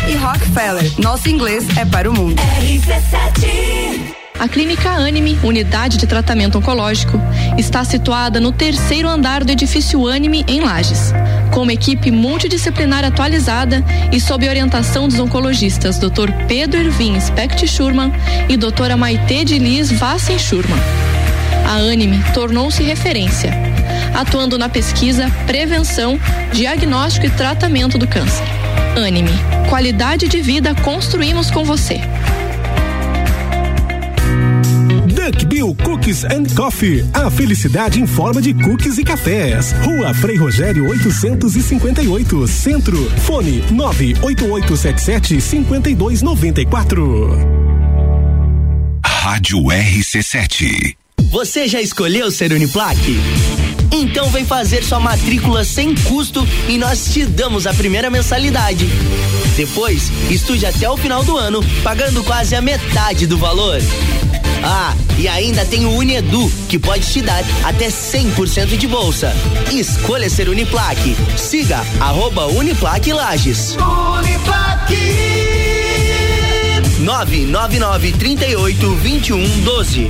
E 0.10 0.16
Rockefeller, 0.16 0.92
nosso 0.98 1.30
inglês 1.30 1.66
é 1.78 1.86
para 1.86 2.10
o 2.10 2.14
mundo. 2.14 2.42
A 4.40 4.48
Clínica 4.48 4.90
Anime, 4.90 5.38
unidade 5.44 5.98
de 5.98 6.08
tratamento 6.08 6.58
oncológico, 6.58 7.20
está 7.58 7.84
situada 7.84 8.40
no 8.40 8.52
terceiro 8.52 9.08
andar 9.08 9.44
do 9.44 9.52
edifício 9.52 10.08
Anime, 10.08 10.44
em 10.48 10.62
Lages. 10.62 11.14
Com 11.52 11.62
uma 11.62 11.74
equipe 11.74 12.10
multidisciplinar 12.10 13.06
atualizada 13.06 13.84
e 14.12 14.20
sob 14.20 14.50
orientação 14.50 15.08
dos 15.08 15.20
oncologistas 15.20 16.00
Dr. 16.00 16.32
Pedro 16.48 16.80
Ervin 16.80 17.20
Specht 17.20 17.68
Schurman 17.68 18.12
e 18.50 18.58
doutora 18.58 18.98
Maite 18.98 19.46
de 19.46 19.60
Liz 19.60 19.92
Vassen 19.92 20.40
Schurman. 20.40 20.80
A 21.68 21.76
Anime 21.78 22.24
tornou-se 22.34 22.84
referência, 22.84 23.52
atuando 24.16 24.58
na 24.58 24.70
pesquisa, 24.70 25.30
prevenção, 25.46 26.20
diagnóstico 26.54 27.28
e 27.28 27.30
tratamento 27.30 27.98
do 27.98 28.08
câncer. 28.08 28.46
Anime, 28.96 29.32
qualidade 29.70 30.28
de 30.28 30.42
vida 30.42 30.74
construímos 30.76 31.52
com 31.52 31.64
você. 31.64 32.02
Duck 35.26 35.46
Bill 35.48 35.76
Cookies 35.84 36.24
and 36.24 36.44
Coffee. 36.56 37.04
A 37.14 37.32
felicidade 37.32 38.00
em 38.00 38.06
forma 38.06 38.42
de 38.42 38.54
cookies 38.54 38.98
e 38.98 39.04
cafés. 39.04 39.74
Rua 39.84 40.14
Frei 40.14 40.38
Rogério 40.38 40.88
858, 40.88 42.48
Centro. 42.48 43.10
Fone 43.22 43.64
98877 43.72 45.42
5294. 45.42 47.40
Rádio 49.04 49.64
RC7. 49.64 50.96
Você 51.32 51.68
já 51.68 51.82
escolheu 51.82 52.30
ser 52.30 52.54
Uniplaque? 52.54 53.18
Então 53.92 54.30
vem 54.30 54.46
fazer 54.46 54.84
sua 54.84 55.00
matrícula 55.00 55.64
sem 55.64 55.96
custo 55.96 56.48
e 56.68 56.78
nós 56.78 57.06
te 57.14 57.26
damos 57.26 57.66
a 57.68 57.74
primeira 57.74 58.10
mensalidade. 58.10 58.88
Depois, 59.56 60.12
estude 60.30 60.66
até 60.66 60.90
o 60.90 60.98
final 60.98 61.24
do 61.24 61.38
ano, 61.38 61.64
pagando 61.84 62.24
quase 62.24 62.56
a 62.56 62.62
metade 62.62 63.26
do 63.26 63.38
valor. 63.38 63.82
Ah, 64.64 64.96
e 65.18 65.28
ainda 65.28 65.64
tem 65.66 65.86
o 65.86 65.92
Unedu, 65.92 66.52
que 66.68 66.80
pode 66.80 67.06
te 67.08 67.22
dar 67.22 67.44
até 67.64 67.88
100% 67.88 68.78
de 68.78 68.88
bolsa. 68.88 69.32
Escolha 69.72 70.30
ser 70.30 70.50
Uniplaque. 70.50 71.16
Siga 71.38 71.86
arroba 72.00 72.48
Uniplaque 72.48 73.14
Lages. 73.14 73.78
Uniplaque 73.78 75.46
999 77.00 78.12
38 78.14 78.96
21 78.96 79.60
12 79.62 80.10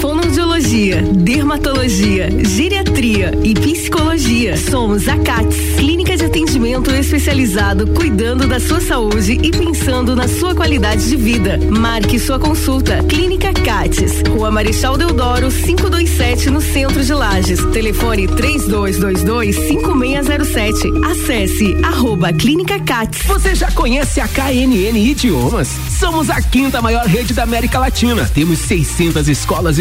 Fonoaudiologia, 0.00 1.02
dermatologia, 1.02 2.28
geriatria 2.44 3.32
e 3.42 3.52
psicologia. 3.52 4.56
Somos 4.56 5.08
a 5.08 5.16
CATS, 5.18 5.56
clínica 5.76 6.16
de 6.16 6.24
atendimento 6.24 6.90
especializado 6.92 7.86
cuidando 7.88 8.46
da 8.46 8.60
sua 8.60 8.80
saúde 8.80 9.32
e 9.42 9.50
pensando 9.50 10.14
na 10.14 10.28
sua 10.28 10.54
qualidade 10.54 11.08
de 11.08 11.16
vida. 11.16 11.58
Marque 11.70 12.18
sua 12.18 12.38
consulta. 12.38 13.02
Clínica 13.08 13.52
CATS, 13.52 14.22
Rua 14.28 14.52
Marechal 14.52 14.96
Deodoro, 14.96 15.50
527 15.50 16.50
no 16.50 16.60
centro 16.60 17.04
de 17.04 17.12
Lages. 17.12 17.64
Telefone 17.72 18.28
3222 18.28 19.56
5607. 19.56 20.92
Acesse 21.10 21.76
arroba 21.82 22.32
Clínica 22.32 22.78
CATS. 22.78 23.24
Você 23.26 23.54
já 23.54 23.70
conhece 23.72 24.20
a 24.20 24.28
KNN 24.28 24.96
Idiomas? 24.96 25.68
Somos 25.98 26.30
a 26.30 26.40
quinta 26.40 26.80
maior 26.80 27.04
rede 27.04 27.34
da 27.34 27.42
América 27.42 27.80
Latina. 27.80 28.30
Temos 28.32 28.60
600 28.60 29.28
escolas 29.28 29.78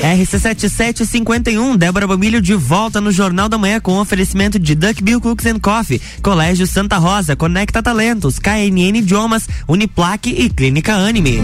RC7751, 0.00 1.76
Débora 1.76 2.06
Bomilho 2.06 2.40
de 2.40 2.54
volta 2.54 3.00
no 3.00 3.10
Jornal 3.12 3.48
da 3.48 3.58
Manhã 3.58 3.80
com 3.80 3.98
oferecimento 3.98 4.58
de 4.58 4.74
Duck 4.74 5.02
Bill 5.02 5.20
Cooks 5.20 5.46
and 5.46 5.60
Coffee, 5.60 6.00
Colégio 6.22 6.66
Santa 6.66 6.98
Rosa, 6.98 7.36
Conecta 7.36 7.82
Talentos, 7.82 8.38
KNN 8.38 8.98
Idiomas, 8.98 9.48
Uniplaque 9.68 10.30
e 10.30 10.48
Clínica 10.50 10.94
Anime. 10.94 11.40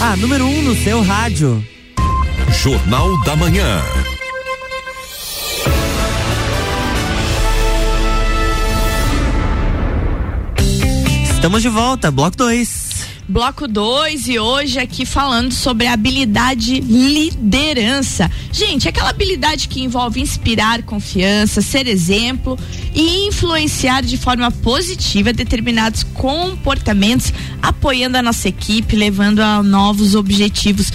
A 0.00 0.12
ah, 0.12 0.16
número 0.16 0.44
1 0.44 0.48
um 0.48 0.62
no 0.62 0.74
seu 0.74 1.00
rádio. 1.00 1.64
Jornal 2.60 3.22
da 3.22 3.36
Manhã. 3.36 3.80
Estamos 11.42 11.60
de 11.60 11.68
volta, 11.68 12.08
bloco 12.08 12.36
2. 12.36 13.06
Bloco 13.28 13.66
2 13.66 14.28
e 14.28 14.38
hoje 14.38 14.78
aqui 14.78 15.04
falando 15.04 15.50
sobre 15.50 15.88
habilidade 15.88 16.78
liderança. 16.78 18.30
Gente, 18.52 18.88
aquela 18.88 19.10
habilidade 19.10 19.66
que 19.66 19.82
envolve 19.82 20.20
inspirar 20.20 20.84
confiança, 20.84 21.60
ser 21.60 21.88
exemplo 21.88 22.56
e 22.94 23.26
influenciar 23.26 24.02
de 24.02 24.16
forma 24.16 24.52
positiva 24.52 25.32
determinados 25.32 26.04
comportamentos, 26.04 27.32
apoiando 27.60 28.16
a 28.16 28.22
nossa 28.22 28.48
equipe, 28.48 28.94
levando 28.94 29.40
a 29.40 29.64
novos 29.64 30.14
objetivos. 30.14 30.92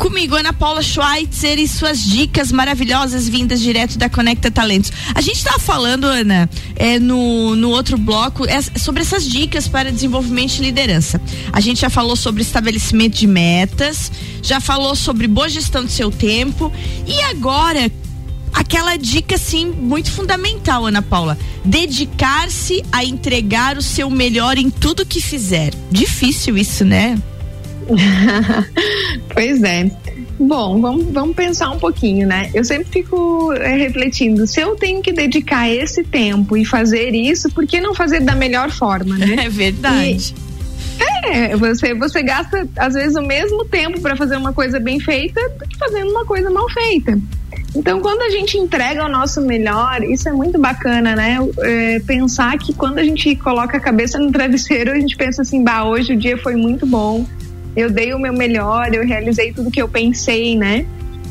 Comigo, 0.00 0.34
Ana 0.34 0.54
Paula 0.54 0.82
Schweitzer 0.82 1.58
e 1.58 1.68
suas 1.68 2.02
dicas 2.02 2.50
maravilhosas 2.50 3.28
vindas 3.28 3.60
direto 3.60 3.98
da 3.98 4.08
Conecta 4.08 4.50
Talentos. 4.50 4.90
A 5.14 5.20
gente 5.20 5.36
estava 5.36 5.58
falando, 5.58 6.04
Ana, 6.04 6.48
é, 6.74 6.98
no, 6.98 7.54
no 7.54 7.68
outro 7.68 7.98
bloco, 7.98 8.46
é, 8.46 8.62
sobre 8.78 9.02
essas 9.02 9.28
dicas 9.28 9.68
para 9.68 9.92
desenvolvimento 9.92 10.52
de 10.52 10.62
liderança. 10.62 11.20
A 11.52 11.60
gente 11.60 11.82
já 11.82 11.90
falou 11.90 12.16
sobre 12.16 12.40
estabelecimento 12.40 13.18
de 13.18 13.26
metas, 13.26 14.10
já 14.42 14.58
falou 14.58 14.96
sobre 14.96 15.26
boa 15.26 15.50
gestão 15.50 15.84
do 15.84 15.90
seu 15.90 16.10
tempo 16.10 16.72
e 17.06 17.20
agora 17.24 17.92
aquela 18.54 18.96
dica 18.96 19.34
assim 19.34 19.66
muito 19.66 20.10
fundamental, 20.10 20.86
Ana 20.86 21.02
Paula, 21.02 21.36
dedicar-se 21.62 22.82
a 22.90 23.04
entregar 23.04 23.76
o 23.76 23.82
seu 23.82 24.08
melhor 24.08 24.56
em 24.56 24.70
tudo 24.70 25.04
que 25.04 25.20
fizer. 25.20 25.74
Difícil 25.90 26.56
isso, 26.56 26.86
né? 26.86 27.20
pois 29.32 29.62
é. 29.62 29.90
Bom, 30.38 30.80
vamos, 30.80 31.04
vamos 31.12 31.36
pensar 31.36 31.70
um 31.70 31.78
pouquinho, 31.78 32.26
né? 32.26 32.50
Eu 32.54 32.64
sempre 32.64 32.90
fico 32.90 33.52
é, 33.52 33.76
refletindo, 33.76 34.46
se 34.46 34.60
eu 34.60 34.74
tenho 34.74 35.02
que 35.02 35.12
dedicar 35.12 35.68
esse 35.68 36.02
tempo 36.02 36.56
e 36.56 36.64
fazer 36.64 37.14
isso, 37.14 37.50
por 37.50 37.66
que 37.66 37.80
não 37.80 37.94
fazer 37.94 38.20
da 38.20 38.34
melhor 38.34 38.70
forma, 38.70 39.18
né? 39.18 39.36
É 39.44 39.48
verdade. 39.48 40.34
E, 40.34 40.50
é, 41.28 41.56
você, 41.56 41.94
você 41.94 42.22
gasta 42.22 42.66
às 42.76 42.94
vezes 42.94 43.16
o 43.16 43.22
mesmo 43.22 43.64
tempo 43.64 44.00
para 44.00 44.16
fazer 44.16 44.36
uma 44.36 44.52
coisa 44.52 44.80
bem 44.80 44.98
feita 44.98 45.40
do 45.58 45.68
que 45.68 45.76
fazendo 45.76 46.10
uma 46.10 46.24
coisa 46.24 46.50
mal 46.50 46.68
feita. 46.70 47.18
Então, 47.74 48.00
quando 48.00 48.22
a 48.22 48.30
gente 48.30 48.58
entrega 48.58 49.04
o 49.04 49.08
nosso 49.08 49.40
melhor, 49.40 50.02
isso 50.02 50.28
é 50.28 50.32
muito 50.32 50.58
bacana, 50.58 51.14
né? 51.14 51.38
É, 51.60 52.00
pensar 52.00 52.58
que 52.58 52.72
quando 52.72 52.98
a 52.98 53.04
gente 53.04 53.36
coloca 53.36 53.76
a 53.76 53.80
cabeça 53.80 54.18
no 54.18 54.32
travesseiro, 54.32 54.90
a 54.90 54.98
gente 54.98 55.16
pensa 55.16 55.42
assim, 55.42 55.62
bah, 55.62 55.84
hoje 55.84 56.14
o 56.14 56.16
dia 56.16 56.36
foi 56.36 56.56
muito 56.56 56.84
bom, 56.84 57.24
eu 57.76 57.90
dei 57.90 58.12
o 58.12 58.18
meu 58.18 58.32
melhor, 58.32 58.92
eu 58.94 59.06
realizei 59.06 59.52
tudo 59.52 59.70
que 59.70 59.80
eu 59.80 59.88
pensei, 59.88 60.56
né? 60.56 60.86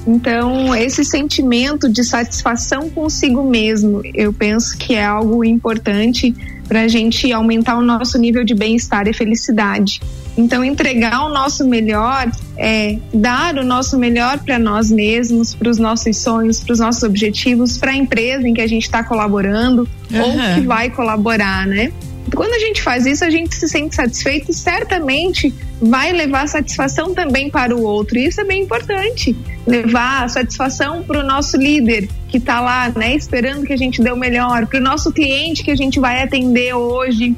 Então, 0.08 0.74
esse 0.76 1.04
sentimento 1.04 1.90
de 1.90 2.04
satisfação 2.04 2.90
consigo 2.90 3.44
mesmo, 3.44 4.02
eu 4.14 4.32
penso 4.32 4.78
que 4.78 4.96
é 4.96 5.06
algo 5.06 5.44
importante 5.44 6.34
para 6.68 6.82
a 6.82 6.88
gente 6.88 7.32
aumentar 7.32 7.78
o 7.78 7.82
nosso 7.82 8.18
nível 8.18 8.44
de 8.44 8.54
bem-estar 8.54 9.08
e 9.08 9.14
felicidade. 9.14 10.00
Então, 10.38 10.64
entregar 10.64 11.26
o 11.26 11.30
nosso 11.30 11.68
melhor 11.68 12.32
é 12.58 12.98
dar 13.14 13.58
o 13.58 13.66
nosso 13.66 13.98
melhor 13.98 14.40
para 14.40 14.58
nós 14.58 14.90
mesmos, 14.90 15.54
para 15.54 15.70
os 15.70 15.78
nossos 15.78 16.18
sonhos, 16.18 16.64
para 16.64 16.74
os 16.74 16.80
nossos 16.80 17.04
objetivos, 17.04 17.78
para 17.78 17.92
a 17.92 17.96
empresa 17.96 18.48
em 18.48 18.54
que 18.54 18.62
a 18.62 18.68
gente 18.68 18.84
está 18.84 19.04
colaborando 19.04 19.88
uhum. 20.12 20.22
ou 20.22 20.56
que 20.56 20.62
vai 20.62 20.90
colaborar, 20.90 21.68
né? 21.68 21.92
Quando 22.34 22.54
a 22.54 22.60
gente 22.60 22.82
faz 22.82 23.06
isso, 23.06 23.26
a 23.26 23.30
gente 23.30 23.54
se 23.56 23.68
sente 23.68 23.96
satisfeito 23.96 24.52
e 24.52 24.54
certamente 24.54 25.54
vai 25.82 26.12
levar 26.12 26.48
satisfação 26.48 27.14
também 27.14 27.50
para 27.50 27.76
o 27.76 27.82
outro. 27.82 28.18
E 28.18 28.26
isso 28.26 28.42
é 28.42 28.44
bem 28.44 28.64
importante. 28.64 29.36
Levar 29.66 30.30
satisfação 30.30 31.04
para 31.04 31.20
o 31.20 31.24
nosso 31.24 31.58
líder 31.58 32.10
que 32.28 32.38
está 32.38 32.60
lá, 32.60 32.90
né, 32.90 33.16
esperando 33.16 33.66
que 33.66 33.74
a 33.74 33.78
gente 33.78 34.02
dê 34.02 34.12
o 34.12 34.18
melhor, 34.18 34.68
para 34.68 34.80
o 34.80 34.84
nosso 34.84 35.12
cliente 35.12 35.64
que 35.64 35.72
a 35.72 35.76
gente 35.76 36.00
vai 36.00 36.22
atender 36.22 36.74
hoje 36.74 37.36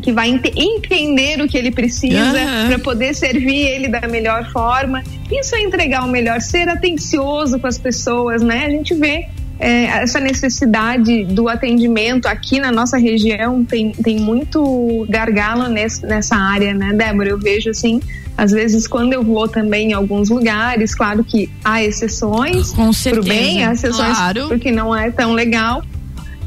que 0.00 0.12
vai 0.12 0.30
ent 0.30 0.46
entender 0.56 1.40
o 1.42 1.46
que 1.46 1.58
ele 1.58 1.70
precisa 1.70 2.16
uhum. 2.16 2.68
para 2.68 2.78
poder 2.78 3.14
servir 3.14 3.66
ele 3.66 3.88
da 3.88 4.08
melhor 4.08 4.50
forma. 4.50 5.02
Isso 5.30 5.54
é 5.54 5.60
entregar 5.60 6.04
o 6.04 6.08
melhor, 6.08 6.40
ser 6.40 6.68
atencioso 6.68 7.58
com 7.58 7.66
as 7.66 7.78
pessoas, 7.78 8.42
né? 8.42 8.64
A 8.64 8.70
gente 8.70 8.94
vê 8.94 9.28
é, 9.60 9.84
essa 9.84 10.18
necessidade 10.18 11.24
do 11.24 11.46
atendimento 11.46 12.26
aqui 12.26 12.58
na 12.58 12.72
nossa 12.72 12.96
região 12.96 13.62
tem, 13.62 13.92
tem 13.92 14.18
muito 14.18 15.06
gargalo 15.08 15.68
nesse, 15.68 16.04
nessa 16.06 16.34
área, 16.34 16.72
né, 16.72 16.94
Débora? 16.94 17.28
Eu 17.28 17.38
vejo 17.38 17.68
assim, 17.68 18.00
às 18.38 18.52
vezes 18.52 18.88
quando 18.88 19.12
eu 19.12 19.22
vou 19.22 19.46
também 19.46 19.90
em 19.90 19.92
alguns 19.92 20.30
lugares, 20.30 20.94
claro 20.94 21.22
que 21.22 21.50
há 21.62 21.82
exceções 21.84 22.72
para 22.72 23.20
o 23.20 23.22
bem, 23.22 23.62
há 23.62 23.72
exceções 23.72 24.16
claro. 24.16 24.48
porque 24.48 24.72
não 24.72 24.96
é 24.96 25.10
tão 25.10 25.34
legal, 25.34 25.82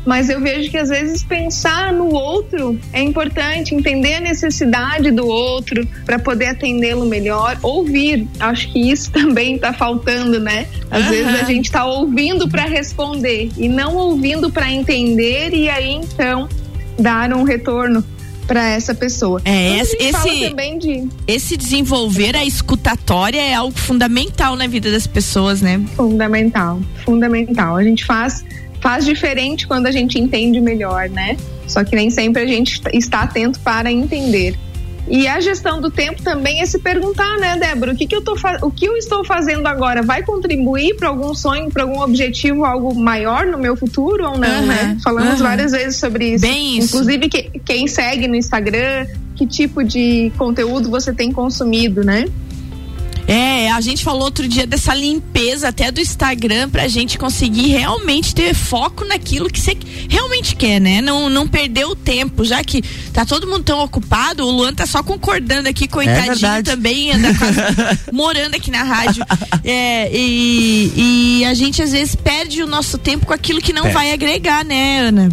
mas 0.06 0.30
eu 0.30 0.40
vejo 0.40 0.70
que 0.70 0.78
às 0.78 0.90
vezes 0.90 1.24
pensar 1.24 1.94
no 1.94 2.14
outro 2.14 2.80
é 2.92 3.02
importante, 3.02 3.74
entender 3.74 4.16
a 4.16 4.22
necessidade 4.22 5.12
do 5.12 5.26
outro 5.26 5.88
para 6.06 6.20
poder 6.20 6.48
atendê-lo 6.48 7.06
melhor, 7.06 7.58
ouvir. 7.62 8.28
Acho 8.40 8.72
que 8.72 8.92
isso 8.92 9.12
também 9.14 9.56
está 9.56 9.74
faltando, 9.74 10.40
né? 10.40 10.68
Às 10.92 11.06
uhum. 11.06 11.10
vezes 11.10 11.42
a 11.42 11.44
gente 11.46 11.66
está 11.66 11.86
ouvindo 11.86 12.50
para 12.50 12.64
responder 12.64 13.50
e 13.58 13.70
não 13.70 13.96
ouvindo 13.96 14.52
para 14.52 14.72
entender 14.72 15.54
e 15.54 15.70
aí 15.70 15.92
então 15.92 16.48
dar 17.00 17.34
um 17.34 17.44
retorno 17.44 18.04
para 18.46 18.70
essa 18.70 18.94
pessoa. 18.94 19.42
É, 19.46 19.80
esse, 19.80 19.96
esse, 20.00 20.54
de... 20.80 21.10
esse 21.28 21.58
desenvolver 21.58 22.36
a 22.36 22.46
escutatória 22.46 23.42
é 23.42 23.54
algo 23.54 23.78
fundamental 23.78 24.56
na 24.56 24.68
vida 24.68 24.92
das 24.92 25.08
pessoas, 25.08 25.62
né? 25.62 25.82
Fundamental, 25.96 26.80
fundamental. 27.06 27.78
A 27.78 27.84
gente 27.84 28.06
faz 28.06 28.44
faz 28.84 29.06
diferente 29.06 29.66
quando 29.66 29.88
a 29.88 29.92
gente 29.92 30.20
entende 30.20 30.60
melhor, 30.60 31.10
né? 31.10 31.38
Só 31.66 31.86
que 31.86 31.96
nem 31.96 32.10
sempre 32.10 32.42
a 32.42 32.46
gente 32.46 32.82
está 32.92 33.22
atento 33.22 33.58
para 33.62 33.90
entender. 33.90 34.60
E 35.08 35.26
a 35.26 35.40
gestão 35.40 35.80
do 35.80 35.90
tempo 35.90 36.22
também 36.22 36.62
é 36.62 36.66
se 36.66 36.80
perguntar, 36.80 37.38
né, 37.38 37.58
Débora, 37.58 37.94
o 37.94 37.96
que, 37.96 38.06
que 38.06 38.16
eu 38.16 38.22
tô 38.22 38.36
o 38.62 38.72
que 38.72 38.86
eu 38.86 38.96
estou 38.98 39.24
fazendo 39.24 39.68
agora 39.68 40.02
vai 40.02 40.22
contribuir 40.24 40.96
para 40.96 41.08
algum 41.10 41.34
sonho, 41.34 41.70
para 41.72 41.84
algum 41.84 42.02
objetivo, 42.02 42.66
algo 42.66 42.94
maior 42.94 43.46
no 43.46 43.58
meu 43.58 43.76
futuro 43.76 44.26
ou 44.26 44.38
não, 44.38 44.62
uhum, 44.62 44.66
né? 44.66 44.98
Falamos 45.02 45.40
uhum. 45.40 45.46
várias 45.48 45.72
vezes 45.72 45.98
sobre 45.98 46.34
isso. 46.34 46.42
Bem 46.42 46.78
isso. 46.78 46.88
Inclusive 46.88 47.30
que, 47.30 47.60
quem 47.66 47.88
segue 47.88 48.28
no 48.28 48.36
Instagram, 48.36 49.08
que 49.36 49.48
tipo 49.48 49.82
de 49.84 50.32
conteúdo 50.38 50.90
você 50.90 51.14
tem 51.14 51.32
consumido, 51.32 52.04
né? 52.04 52.26
É, 53.74 53.76
a 53.76 53.82
gente 53.82 54.04
falou 54.04 54.24
outro 54.24 54.48
dia 54.48 54.68
dessa 54.68 54.94
limpeza 54.94 55.70
até 55.70 55.92
do 55.92 56.00
Instagram 56.00 56.70
pra 56.70 56.88
gente 56.88 57.18
conseguir 57.18 57.68
realmente 57.68 58.36
ter 58.36 58.54
foco 58.54 59.04
naquilo 59.04 59.50
que 59.50 59.60
você 59.60 59.76
realmente 60.08 60.56
quer, 60.56 60.80
né? 60.80 61.02
Não, 61.02 61.30
não 61.30 61.48
perder 61.48 61.86
o 61.86 61.96
tempo, 61.96 62.46
já 62.46 62.64
que 62.64 62.82
tá 63.12 63.26
todo 63.26 63.48
mundo 63.48 63.64
tão 63.64 63.80
ocupado, 63.80 64.46
o 64.46 64.52
Luan 64.52 64.74
tá 64.74 64.86
só 64.86 65.02
concordando 65.02 65.68
aqui, 65.68 65.88
coitadinho 65.88 66.48
é 66.48 66.62
também, 66.62 67.12
anda 67.12 67.34
quase 67.34 67.60
morando 68.14 68.56
aqui 68.56 68.70
na 68.70 68.84
rádio. 68.84 69.26
É, 69.64 70.10
e, 70.14 71.40
e 71.40 71.46
a 71.46 71.54
gente 71.54 71.82
às 71.82 71.92
vezes 71.92 72.16
perde 72.16 72.62
o 72.62 72.68
nosso 72.68 72.98
tempo 72.98 73.26
com 73.26 73.34
aquilo 73.34 73.60
que 73.60 73.74
não 73.74 73.92
vai 73.92 74.12
agregar, 74.12 74.64
né, 74.64 75.00
Ana? 75.00 75.30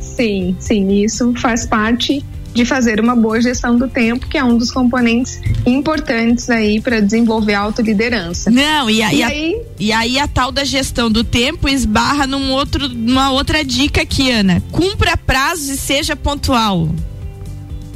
Sim, 0.00 0.54
sim, 0.58 1.02
isso 1.02 1.32
faz 1.36 1.64
parte 1.64 2.22
de 2.52 2.64
fazer 2.64 3.00
uma 3.00 3.14
boa 3.14 3.40
gestão 3.40 3.76
do 3.76 3.88
tempo, 3.88 4.26
que 4.26 4.36
é 4.36 4.44
um 4.44 4.56
dos 4.56 4.70
componentes 4.70 5.40
importantes 5.64 6.50
aí 6.50 6.80
para 6.80 7.00
desenvolver 7.00 7.54
a 7.54 7.60
autoliderança. 7.60 8.50
Não, 8.50 8.90
e, 8.90 9.02
a, 9.02 9.12
e, 9.12 9.18
e, 9.18 9.22
aí, 9.22 9.54
a, 9.54 9.72
e 9.78 9.92
aí 9.92 10.18
a 10.18 10.26
tal 10.26 10.50
da 10.50 10.64
gestão 10.64 11.10
do 11.10 11.22
tempo 11.22 11.68
esbarra 11.68 12.26
num 12.26 12.50
outro, 12.50 12.88
numa 12.88 13.30
outra 13.30 13.64
dica 13.64 14.02
aqui, 14.02 14.30
Ana. 14.30 14.62
Cumpra 14.70 15.16
prazos 15.16 15.68
e 15.68 15.76
seja 15.76 16.16
pontual. 16.16 16.88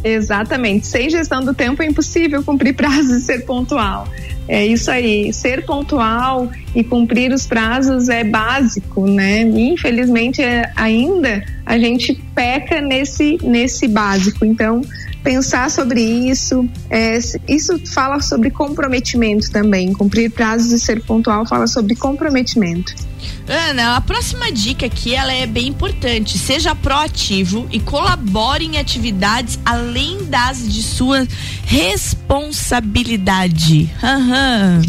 Exatamente. 0.05 0.87
Sem 0.87 1.09
gestão 1.09 1.43
do 1.43 1.55
tempo 1.55 1.83
é 1.83 1.87
impossível 1.87 2.45
cumprir 2.45 2.75
prazos 2.75 3.11
e 3.11 3.21
ser 3.23 3.47
pontual. 3.47 4.07
É 4.49 4.65
isso 4.65 4.91
aí. 4.91 5.33
Ser 5.33 5.65
pontual 5.65 6.51
e 6.75 6.85
cumprir 6.85 7.33
os 7.33 7.47
prazos 7.47 8.09
é 8.09 8.25
básico, 8.25 9.07
né? 9.07 9.43
infelizmente, 9.43 10.43
é, 10.43 10.71
ainda 10.77 11.45
a 11.65 11.79
gente 11.79 12.15
peca 12.35 12.81
nesse, 12.81 13.39
nesse 13.43 13.89
básico. 13.89 14.45
Então, 14.45 14.83
pensar 15.23 15.71
sobre 15.71 16.03
isso, 16.03 16.69
é, 16.91 17.19
isso 17.49 17.79
fala 17.87 18.21
sobre 18.21 18.51
comprometimento 18.51 19.51
também. 19.51 19.93
Cumprir 19.93 20.31
prazos 20.31 20.73
e 20.73 20.79
ser 20.79 21.03
pontual 21.03 21.47
fala 21.47 21.67
sobre 21.67 21.97
comprometimento. 21.97 22.95
Ana, 23.47 23.97
a 23.97 24.01
próxima 24.01 24.51
dica 24.51 24.87
aqui 24.87 25.15
ela 25.15 25.33
é 25.33 25.47
bem 25.47 25.69
importante. 25.69 26.39
Seja 26.39 26.75
proativo 26.75 27.69
e 27.71 27.79
colabore 27.81 28.65
em 28.65 28.79
atividades 28.79 29.59
além 29.65 30.25
das 30.25 30.67
de 30.67 30.83
sua 30.83 31.27
responsabilidade. 31.65 33.91
Uhum. 34.03 34.81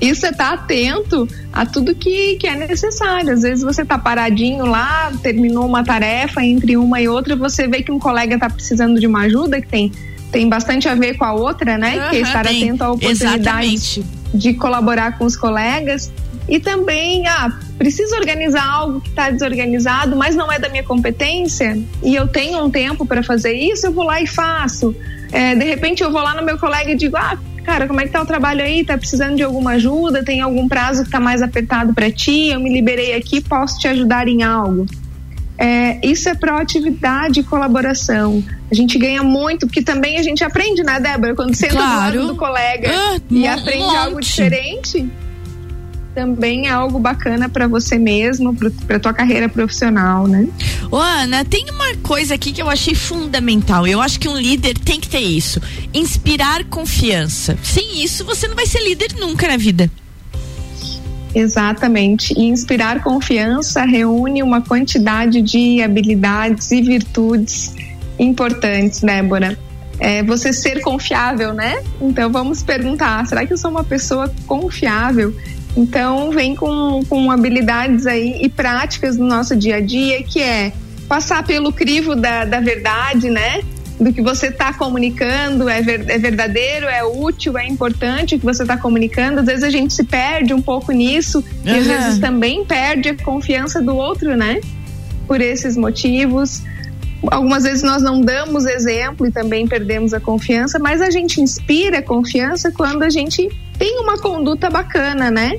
Isso 0.00 0.26
é 0.26 0.30
estar 0.30 0.54
atento 0.54 1.28
a 1.52 1.66
tudo 1.66 1.94
que, 1.94 2.36
que 2.36 2.46
é 2.46 2.56
necessário. 2.56 3.32
Às 3.32 3.42
vezes 3.42 3.64
você 3.64 3.82
está 3.82 3.98
paradinho 3.98 4.64
lá, 4.64 5.12
terminou 5.22 5.66
uma 5.66 5.84
tarefa, 5.84 6.44
entre 6.44 6.76
uma 6.76 7.00
e 7.00 7.08
outra, 7.08 7.34
você 7.34 7.66
vê 7.66 7.82
que 7.82 7.90
um 7.90 7.98
colega 7.98 8.34
está 8.34 8.48
precisando 8.48 9.00
de 9.00 9.06
uma 9.06 9.22
ajuda, 9.22 9.60
que 9.60 9.68
tem 9.68 9.92
tem 10.30 10.48
bastante 10.48 10.88
a 10.88 10.94
ver 10.94 11.16
com 11.16 11.24
a 11.24 11.32
outra, 11.32 11.78
né? 11.78 11.96
Uhum, 11.96 12.10
que 12.10 12.16
é 12.16 12.20
estar 12.20 12.44
tem. 12.44 12.64
atento 12.64 12.84
à 12.84 12.90
oportunidade 12.90 13.38
Exatamente. 13.38 14.04
de 14.34 14.54
colaborar 14.54 15.16
com 15.16 15.24
os 15.24 15.36
colegas. 15.36 16.12
E 16.48 16.60
também, 16.60 17.26
ah, 17.26 17.50
preciso 17.76 18.14
organizar 18.14 18.64
algo 18.64 19.00
que 19.00 19.08
está 19.08 19.30
desorganizado, 19.30 20.14
mas 20.16 20.36
não 20.36 20.50
é 20.50 20.58
da 20.58 20.68
minha 20.68 20.84
competência, 20.84 21.76
e 22.02 22.14
eu 22.14 22.28
tenho 22.28 22.64
um 22.64 22.70
tempo 22.70 23.04
para 23.04 23.22
fazer 23.22 23.52
isso, 23.52 23.86
eu 23.86 23.92
vou 23.92 24.04
lá 24.04 24.20
e 24.20 24.26
faço. 24.26 24.94
É, 25.32 25.54
de 25.56 25.64
repente 25.64 26.02
eu 26.04 26.10
vou 26.12 26.22
lá 26.22 26.34
no 26.34 26.42
meu 26.44 26.56
colega 26.56 26.92
e 26.92 26.94
digo, 26.94 27.16
ah, 27.16 27.36
cara, 27.64 27.88
como 27.88 28.00
é 28.00 28.04
que 28.04 28.10
tá 28.10 28.22
o 28.22 28.26
trabalho 28.26 28.62
aí? 28.62 28.84
Tá 28.84 28.96
precisando 28.96 29.34
de 29.34 29.42
alguma 29.42 29.72
ajuda? 29.72 30.22
Tem 30.24 30.40
algum 30.40 30.68
prazo 30.68 31.04
que 31.04 31.10
tá 31.10 31.18
mais 31.18 31.42
apertado 31.42 31.92
para 31.92 32.10
ti? 32.12 32.46
Eu 32.46 32.60
me 32.60 32.72
liberei 32.72 33.12
aqui, 33.14 33.40
posso 33.40 33.76
te 33.80 33.88
ajudar 33.88 34.28
em 34.28 34.44
algo. 34.44 34.86
É, 35.58 35.98
isso 36.06 36.28
é 36.28 36.34
proatividade 36.34 37.40
e 37.40 37.42
colaboração. 37.42 38.44
A 38.70 38.74
gente 38.74 38.98
ganha 38.98 39.22
muito, 39.22 39.66
porque 39.66 39.80
também 39.82 40.18
a 40.18 40.22
gente 40.22 40.44
aprende, 40.44 40.82
né, 40.82 41.00
Débora? 41.00 41.34
Quando 41.34 41.54
senta 41.54 41.74
Claro. 41.74 42.12
do 42.12 42.18
lado 42.18 42.26
do 42.34 42.36
colega 42.36 42.90
Ah, 42.92 43.16
e 43.30 43.46
aprende 43.48 43.78
monte. 43.84 43.96
algo 43.96 44.20
diferente, 44.20 45.08
também 46.16 46.66
é 46.66 46.70
algo 46.70 46.98
bacana 46.98 47.46
para 47.46 47.68
você 47.68 47.98
mesmo, 47.98 48.56
para 48.86 48.98
tua 48.98 49.12
carreira 49.12 49.50
profissional, 49.50 50.26
né? 50.26 50.48
Ô, 50.90 50.96
Ana, 50.96 51.44
tem 51.44 51.66
uma 51.70 51.94
coisa 51.96 52.34
aqui 52.34 52.52
que 52.52 52.62
eu 52.62 52.70
achei 52.70 52.94
fundamental. 52.94 53.86
Eu 53.86 54.00
acho 54.00 54.18
que 54.18 54.26
um 54.26 54.34
líder 54.34 54.78
tem 54.78 54.98
que 54.98 55.10
ter 55.10 55.20
isso: 55.20 55.60
inspirar 55.92 56.64
confiança. 56.64 57.58
Sem 57.62 58.02
isso, 58.02 58.24
você 58.24 58.48
não 58.48 58.56
vai 58.56 58.64
ser 58.64 58.82
líder 58.82 59.14
nunca 59.20 59.46
na 59.46 59.58
vida. 59.58 59.90
Exatamente. 61.34 62.32
E 62.32 62.44
inspirar 62.44 63.02
confiança 63.02 63.84
reúne 63.84 64.42
uma 64.42 64.62
quantidade 64.62 65.42
de 65.42 65.82
habilidades 65.82 66.70
e 66.70 66.80
virtudes 66.80 67.74
importantes, 68.18 69.02
Débora. 69.02 69.58
É 69.98 70.22
você 70.22 70.50
ser 70.50 70.80
confiável, 70.80 71.52
né? 71.52 71.82
Então 72.00 72.32
vamos 72.32 72.62
perguntar: 72.62 73.26
será 73.26 73.46
que 73.46 73.52
eu 73.52 73.58
sou 73.58 73.70
uma 73.70 73.84
pessoa 73.84 74.32
confiável? 74.46 75.34
Então 75.76 76.30
vem 76.30 76.54
com, 76.54 77.02
com 77.08 77.30
habilidades 77.30 78.06
aí 78.06 78.38
e 78.40 78.48
práticas 78.48 79.16
no 79.16 79.26
nosso 79.26 79.54
dia 79.54 79.76
a 79.76 79.80
dia, 79.80 80.22
que 80.22 80.40
é 80.40 80.72
passar 81.06 81.44
pelo 81.44 81.72
crivo 81.72 82.16
da, 82.16 82.44
da 82.44 82.60
verdade, 82.60 83.28
né? 83.28 83.60
Do 84.00 84.12
que 84.12 84.20
você 84.20 84.48
está 84.48 84.72
comunicando, 84.72 85.68
é, 85.68 85.80
ver, 85.80 86.08
é 86.08 86.18
verdadeiro, 86.18 86.86
é 86.86 87.04
útil, 87.04 87.56
é 87.56 87.66
importante 87.66 88.34
o 88.34 88.38
que 88.38 88.44
você 88.44 88.62
está 88.62 88.76
comunicando. 88.76 89.40
Às 89.40 89.46
vezes 89.46 89.62
a 89.62 89.70
gente 89.70 89.92
se 89.92 90.04
perde 90.04 90.52
um 90.54 90.60
pouco 90.60 90.92
nisso 90.92 91.44
e 91.64 91.70
às 91.70 91.86
vezes 91.86 92.18
também 92.18 92.64
perde 92.64 93.10
a 93.10 93.14
confiança 93.14 93.80
do 93.80 93.94
outro, 93.96 94.36
né? 94.36 94.60
Por 95.26 95.40
esses 95.40 95.76
motivos. 95.76 96.62
Algumas 97.30 97.64
vezes 97.64 97.82
nós 97.82 98.02
não 98.02 98.20
damos 98.20 98.66
exemplo 98.66 99.26
e 99.26 99.30
também 99.30 99.66
perdemos 99.66 100.12
a 100.12 100.20
confiança, 100.20 100.78
mas 100.78 101.00
a 101.00 101.10
gente 101.10 101.40
inspira 101.40 102.02
confiança 102.02 102.70
quando 102.70 103.02
a 103.02 103.10
gente 103.10 103.48
tem 103.78 103.98
uma 104.00 104.18
conduta 104.18 104.70
bacana, 104.70 105.30
né? 105.30 105.58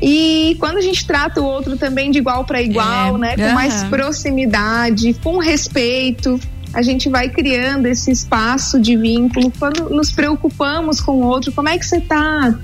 E 0.00 0.56
quando 0.60 0.76
a 0.76 0.80
gente 0.80 1.06
trata 1.06 1.40
o 1.40 1.44
outro 1.44 1.76
também 1.76 2.10
de 2.10 2.18
igual 2.18 2.44
para 2.44 2.60
igual, 2.60 3.16
É, 3.16 3.18
né? 3.18 3.36
Com 3.36 3.54
mais 3.54 3.84
proximidade, 3.84 5.14
com 5.22 5.38
respeito, 5.38 6.38
a 6.74 6.82
gente 6.82 7.08
vai 7.08 7.28
criando 7.30 7.86
esse 7.86 8.10
espaço 8.10 8.78
de 8.78 8.96
vínculo. 8.96 9.50
Quando 9.58 9.88
nos 9.88 10.12
preocupamos 10.12 11.00
com 11.00 11.12
o 11.12 11.22
outro, 11.24 11.50
como 11.52 11.68
é 11.68 11.78
que 11.78 11.86
você 11.86 12.00
tá? 12.00 12.54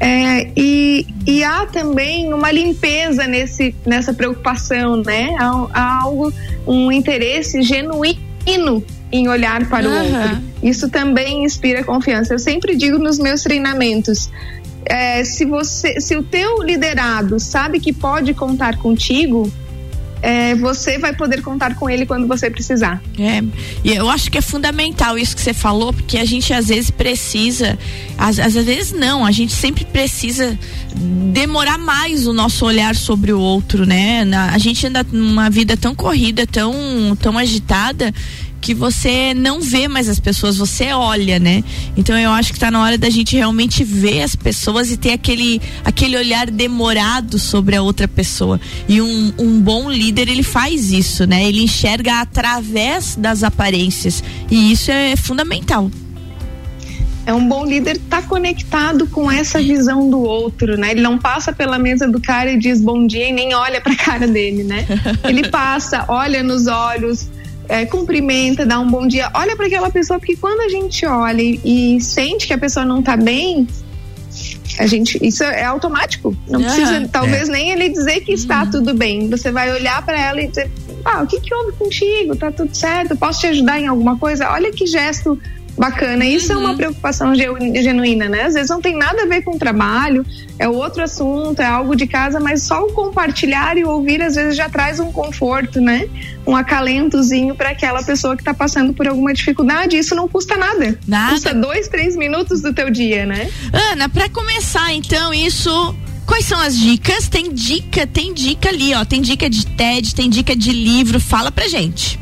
É, 0.00 0.50
e, 0.56 1.06
e 1.24 1.44
há 1.44 1.64
também 1.66 2.34
uma 2.34 2.50
limpeza 2.50 3.28
nesse, 3.28 3.72
nessa 3.86 4.12
preocupação, 4.12 4.96
né? 4.96 5.36
Há, 5.38 5.68
há 5.72 6.02
algo, 6.02 6.32
um 6.66 6.90
interesse 6.90 7.62
genuíno 7.62 8.84
em 9.12 9.28
olhar 9.28 9.64
para 9.68 9.88
o 9.88 9.92
outro. 9.92 10.51
Isso 10.62 10.88
também 10.88 11.44
inspira 11.44 11.82
confiança. 11.82 12.34
Eu 12.34 12.38
sempre 12.38 12.76
digo 12.76 12.98
nos 12.98 13.18
meus 13.18 13.42
treinamentos. 13.42 14.30
é, 14.84 15.24
se 15.24 15.44
você, 15.44 16.00
se 16.00 16.16
o 16.16 16.22
teu 16.22 16.62
liderado 16.62 17.38
sabe 17.40 17.78
que 17.80 17.92
pode 17.92 18.34
contar 18.34 18.76
contigo, 18.78 19.50
é, 20.20 20.54
você 20.56 20.98
vai 20.98 21.12
poder 21.14 21.40
contar 21.42 21.74
com 21.76 21.88
ele 21.90 22.04
quando 22.06 22.26
você 22.28 22.48
precisar. 22.50 23.02
É, 23.18 23.42
e 23.84 23.92
eu 23.94 24.08
acho 24.08 24.30
que 24.30 24.38
é 24.38 24.40
fundamental 24.40 25.18
isso 25.18 25.34
que 25.36 25.42
você 25.42 25.52
falou, 25.54 25.92
porque 25.92 26.16
a 26.18 26.24
gente 26.24 26.52
às 26.52 26.68
vezes 26.68 26.90
precisa, 26.90 27.76
às, 28.18 28.38
às 28.38 28.54
vezes 28.54 28.92
não, 28.92 29.24
a 29.26 29.32
gente 29.32 29.52
sempre 29.52 29.84
precisa 29.84 30.56
demorar 31.32 31.78
mais 31.78 32.26
o 32.26 32.32
nosso 32.32 32.64
olhar 32.64 32.94
sobre 32.94 33.32
o 33.32 33.40
outro, 33.40 33.84
né? 33.86 34.24
Na- 34.24 34.50
a 34.52 34.58
gente 34.58 34.86
anda 34.86 35.04
numa 35.10 35.48
vida 35.50 35.76
tão 35.76 35.94
corrida, 35.94 36.46
tão, 36.46 36.72
tão 37.20 37.36
agitada, 37.38 38.12
que 38.62 38.72
você 38.72 39.34
não 39.34 39.60
vê 39.60 39.88
mais 39.88 40.08
as 40.08 40.20
pessoas, 40.20 40.56
você 40.56 40.92
olha, 40.92 41.40
né? 41.40 41.64
Então 41.96 42.16
eu 42.16 42.30
acho 42.30 42.52
que 42.52 42.60
tá 42.60 42.70
na 42.70 42.80
hora 42.80 42.96
da 42.96 43.10
gente 43.10 43.36
realmente 43.36 43.82
ver 43.82 44.22
as 44.22 44.36
pessoas 44.36 44.92
e 44.92 44.96
ter 44.96 45.10
aquele, 45.10 45.60
aquele 45.84 46.16
olhar 46.16 46.48
demorado 46.48 47.40
sobre 47.40 47.74
a 47.74 47.82
outra 47.82 48.06
pessoa. 48.06 48.60
E 48.88 49.02
um, 49.02 49.34
um 49.36 49.60
bom 49.60 49.90
líder, 49.90 50.28
ele 50.28 50.44
faz 50.44 50.92
isso, 50.92 51.26
né? 51.26 51.44
Ele 51.44 51.64
enxerga 51.64 52.20
através 52.20 53.16
das 53.16 53.42
aparências. 53.42 54.22
E 54.48 54.70
isso 54.70 54.92
é 54.92 55.16
fundamental. 55.16 55.90
É 57.26 57.32
um 57.32 57.46
bom 57.46 57.64
líder 57.64 57.98
tá 58.10 58.22
conectado 58.22 59.06
com 59.06 59.30
essa 59.30 59.60
visão 59.60 60.08
do 60.08 60.20
outro, 60.20 60.76
né? 60.76 60.92
Ele 60.92 61.00
não 61.00 61.18
passa 61.18 61.52
pela 61.52 61.78
mesa 61.78 62.08
do 62.08 62.20
cara 62.20 62.52
e 62.52 62.58
diz 62.58 62.80
bom 62.80 63.06
dia 63.06 63.28
e 63.28 63.32
nem 63.32 63.54
olha 63.54 63.80
pra 63.80 63.94
cara 63.96 64.26
dele, 64.26 64.62
né? 64.62 64.86
Ele 65.24 65.48
passa, 65.48 66.04
olha 66.08 66.42
nos 66.42 66.66
olhos, 66.66 67.28
é, 67.72 67.86
cumprimenta, 67.86 68.66
dá 68.66 68.78
um 68.78 68.86
bom 68.86 69.06
dia, 69.06 69.30
olha 69.32 69.56
para 69.56 69.66
aquela 69.66 69.88
pessoa, 69.88 70.18
porque 70.18 70.36
quando 70.36 70.60
a 70.60 70.68
gente 70.68 71.06
olha 71.06 71.40
e, 71.40 71.96
e 71.96 72.00
sente 72.02 72.46
que 72.46 72.52
a 72.52 72.58
pessoa 72.58 72.84
não 72.84 73.02
tá 73.02 73.16
bem, 73.16 73.66
a 74.78 74.86
gente 74.86 75.18
isso 75.22 75.42
é 75.42 75.64
automático. 75.64 76.36
Não 76.46 76.60
Aham. 76.60 76.68
precisa, 76.68 77.08
talvez 77.10 77.48
nem 77.48 77.70
ele 77.70 77.88
dizer 77.88 78.20
que 78.20 78.32
está 78.32 78.66
tudo 78.66 78.92
bem. 78.92 79.28
Você 79.30 79.50
vai 79.50 79.72
olhar 79.72 80.04
para 80.04 80.20
ela 80.20 80.42
e 80.42 80.48
dizer: 80.48 80.70
"Ah, 81.02 81.22
o 81.22 81.26
que 81.26 81.40
que 81.40 81.54
houve 81.54 81.72
contigo? 81.72 82.36
Tá 82.36 82.52
tudo 82.52 82.74
certo? 82.74 83.16
Posso 83.16 83.40
te 83.40 83.46
ajudar 83.46 83.80
em 83.80 83.86
alguma 83.86 84.18
coisa?" 84.18 84.50
Olha 84.50 84.70
que 84.70 84.86
gesto 84.86 85.38
bacana. 85.76 86.24
Isso 86.24 86.52
é 86.52 86.56
uma 86.56 86.74
preocupação 86.76 87.34
geu- 87.34 87.56
genuína, 87.60 88.28
né? 88.28 88.42
Às 88.44 88.54
vezes 88.54 88.70
não 88.70 88.80
tem 88.80 88.96
nada 88.96 89.22
a 89.22 89.26
ver 89.26 89.42
com 89.42 89.56
o 89.56 89.58
trabalho, 89.58 90.24
é 90.58 90.68
outro 90.68 91.02
assunto, 91.02 91.60
é 91.60 91.66
algo 91.66 91.96
de 91.96 92.06
casa, 92.06 92.38
mas 92.38 92.62
só 92.62 92.84
o 92.84 92.92
compartilhar 92.92 93.76
e 93.76 93.84
ouvir 93.84 94.22
às 94.22 94.34
vezes 94.34 94.56
já 94.56 94.68
traz 94.68 95.00
um 95.00 95.10
conforto, 95.10 95.80
né? 95.80 96.06
Um 96.46 96.54
acalentozinho 96.56 97.54
para 97.54 97.70
aquela 97.70 98.02
pessoa 98.02 98.36
que 98.36 98.42
está 98.42 98.52
passando 98.54 98.92
por 98.92 99.06
alguma 99.08 99.32
dificuldade. 99.32 99.96
Isso 99.96 100.14
não 100.14 100.28
custa 100.28 100.56
nada. 100.56 100.98
Nada. 101.06 101.32
Custa 101.32 101.54
dois, 101.54 101.88
três 101.88 102.16
minutos 102.16 102.60
do 102.60 102.72
teu 102.72 102.90
dia, 102.90 103.24
né? 103.26 103.50
Ana, 103.72 104.08
pra 104.08 104.28
começar 104.28 104.92
então 104.92 105.32
isso, 105.32 105.94
quais 106.26 106.44
são 106.44 106.60
as 106.60 106.78
dicas? 106.78 107.28
Tem 107.28 107.52
dica, 107.52 108.06
tem 108.06 108.34
dica 108.34 108.68
ali, 108.68 108.94
ó, 108.94 109.04
tem 109.04 109.20
dica 109.20 109.48
de 109.48 109.66
TED, 109.66 110.14
tem 110.14 110.28
dica 110.28 110.54
de 110.54 110.70
livro, 110.72 111.18
fala 111.18 111.50
pra 111.50 111.66
gente. 111.68 112.18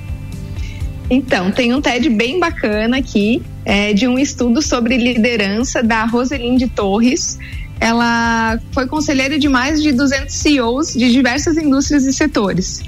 Então, 1.11 1.51
tem 1.51 1.75
um 1.75 1.81
TED 1.81 2.09
bem 2.09 2.39
bacana 2.39 2.99
aqui, 2.99 3.43
é, 3.65 3.93
de 3.93 4.07
um 4.07 4.17
estudo 4.17 4.63
sobre 4.63 4.97
liderança 4.97 5.83
da 5.83 6.05
Roselinde 6.05 6.69
Torres. 6.69 7.37
Ela 7.81 8.61
foi 8.73 8.87
conselheira 8.87 9.37
de 9.37 9.49
mais 9.49 9.83
de 9.83 9.91
200 9.91 10.33
CEOs 10.33 10.95
de 10.95 11.11
diversas 11.11 11.57
indústrias 11.57 12.07
e 12.07 12.13
setores. 12.13 12.83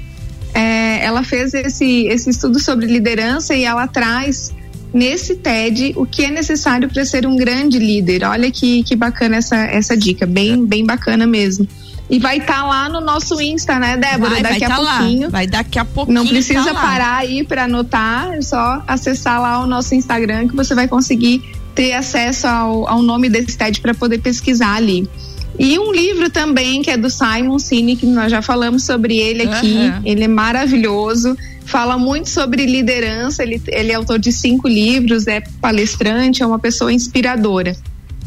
É, 0.53 1.03
ela 1.03 1.23
fez 1.23 1.53
esse, 1.53 2.05
esse 2.05 2.29
estudo 2.29 2.59
sobre 2.59 2.85
liderança 2.85 3.53
e 3.55 3.65
ela 3.65 3.87
traz 3.87 4.53
nesse 4.93 5.35
TED 5.35 5.93
o 5.97 6.05
que 6.05 6.23
é 6.23 6.31
necessário 6.31 6.87
para 6.87 7.03
ser 7.03 7.25
um 7.25 7.35
grande 7.35 7.77
líder. 7.77 8.23
Olha 8.23 8.49
que, 8.51 8.83
que 8.83 8.95
bacana 8.95 9.37
essa, 9.37 9.57
essa 9.57 9.97
dica, 9.97 10.25
bem, 10.25 10.63
bem 10.65 10.85
bacana 10.85 11.27
mesmo. 11.27 11.67
E 12.13 12.19
vai 12.19 12.37
estar 12.37 12.63
lá 12.63 12.87
no 12.87 13.01
nosso 13.01 13.41
Insta, 13.41 13.79
né, 13.79 13.97
Débora? 13.97 14.29
Vai, 14.29 14.43
vai 14.43 14.51
Daqui 14.51 14.63
a 14.65 14.69
tá 14.69 14.77
lá, 14.77 14.97
pouquinho. 14.99 15.29
vai 15.31 15.47
daqui 15.47 15.79
a 15.79 15.85
pouquinho. 15.85 16.15
Não 16.15 16.27
precisa 16.27 16.63
tá 16.65 16.71
lá. 16.71 16.81
parar 16.81 17.17
aí 17.17 17.43
para 17.43 17.63
anotar, 17.63 18.33
é 18.33 18.41
só 18.41 18.83
acessar 18.87 19.41
lá 19.41 19.63
o 19.63 19.67
nosso 19.67 19.95
Instagram 19.95 20.47
que 20.47 20.55
você 20.55 20.75
vai 20.75 20.87
conseguir 20.87 21.41
ter 21.73 21.93
acesso 21.93 22.45
ao, 22.45 22.87
ao 22.87 23.01
nome 23.01 23.29
desse 23.29 23.57
TED 23.57 23.81
para 23.81 23.95
poder 23.95 24.19
pesquisar 24.19 24.75
ali. 24.75 25.09
E 25.57 25.77
um 25.79 25.91
livro 25.91 26.29
também 26.29 26.81
que 26.81 26.91
é 26.91 26.97
do 26.97 27.09
Simon 27.09 27.57
Sinek, 27.57 28.05
nós 28.05 28.31
já 28.31 28.41
falamos 28.41 28.83
sobre 28.83 29.17
ele 29.17 29.43
aqui. 29.43 29.77
Aham. 29.77 30.01
Ele 30.05 30.23
é 30.23 30.27
maravilhoso, 30.27 31.35
fala 31.65 31.97
muito 31.97 32.29
sobre 32.29 32.65
liderança. 32.65 33.43
Ele, 33.43 33.61
ele 33.67 33.91
é 33.91 33.95
autor 33.95 34.19
de 34.19 34.31
cinco 34.31 34.67
livros, 34.67 35.25
é 35.25 35.41
palestrante, 35.61 36.41
é 36.43 36.45
uma 36.45 36.59
pessoa 36.59 36.91
inspiradora. 36.93 37.75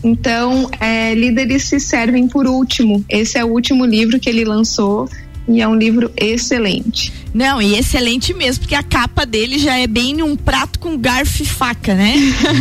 Então, 0.02 0.70
é, 0.80 1.14
líderes 1.14 1.64
se 1.64 1.80
servem 1.80 2.28
por 2.28 2.46
último. 2.46 3.04
Esse 3.08 3.38
é 3.38 3.44
o 3.44 3.48
último 3.48 3.84
livro 3.84 4.18
que 4.20 4.28
ele 4.28 4.44
lançou 4.44 5.08
e 5.48 5.60
é 5.60 5.68
um 5.68 5.74
livro 5.74 6.10
excelente. 6.16 7.12
Não, 7.32 7.60
e 7.60 7.78
excelente 7.78 8.34
mesmo, 8.34 8.62
porque 8.62 8.74
a 8.74 8.82
capa 8.82 9.24
dele 9.24 9.58
já 9.58 9.78
é 9.78 9.86
bem 9.86 10.22
um 10.22 10.34
prato 10.34 10.78
com 10.78 10.96
garfo 10.96 11.42
e 11.42 11.46
faca, 11.46 11.94
né? 11.94 12.14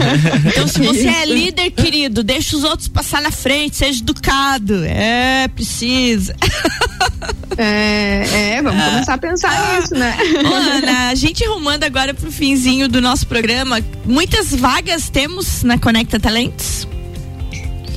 então, 0.46 0.68
se 0.68 0.80
você 0.80 1.08
é 1.08 1.26
líder, 1.26 1.72
querido, 1.72 2.22
deixa 2.24 2.56
os 2.56 2.64
outros 2.64 2.88
passar 2.88 3.22
na 3.22 3.32
frente, 3.32 3.78
seja 3.78 4.02
educado. 4.02 4.84
É, 4.86 5.48
precisa. 5.48 6.36
É, 7.58 8.58
é 8.58 8.62
vamos 8.62 8.82
ah. 8.82 8.90
começar 8.90 9.14
a 9.14 9.18
pensar 9.18 9.50
ah. 9.50 9.80
nisso, 9.80 9.96
né? 9.96 10.18
Ô, 10.44 10.54
Ana, 10.54 11.08
a 11.08 11.16
gente 11.16 11.44
rumando 11.46 11.86
agora 11.86 12.14
pro 12.14 12.30
finzinho 12.30 12.90
do 12.90 13.00
nosso 13.00 13.26
programa, 13.28 13.80
muitas 14.06 14.54
vagas 14.54 15.10
temos 15.10 15.64
na 15.64 15.78
Conecta 15.78 16.20
Talentos? 16.20 16.86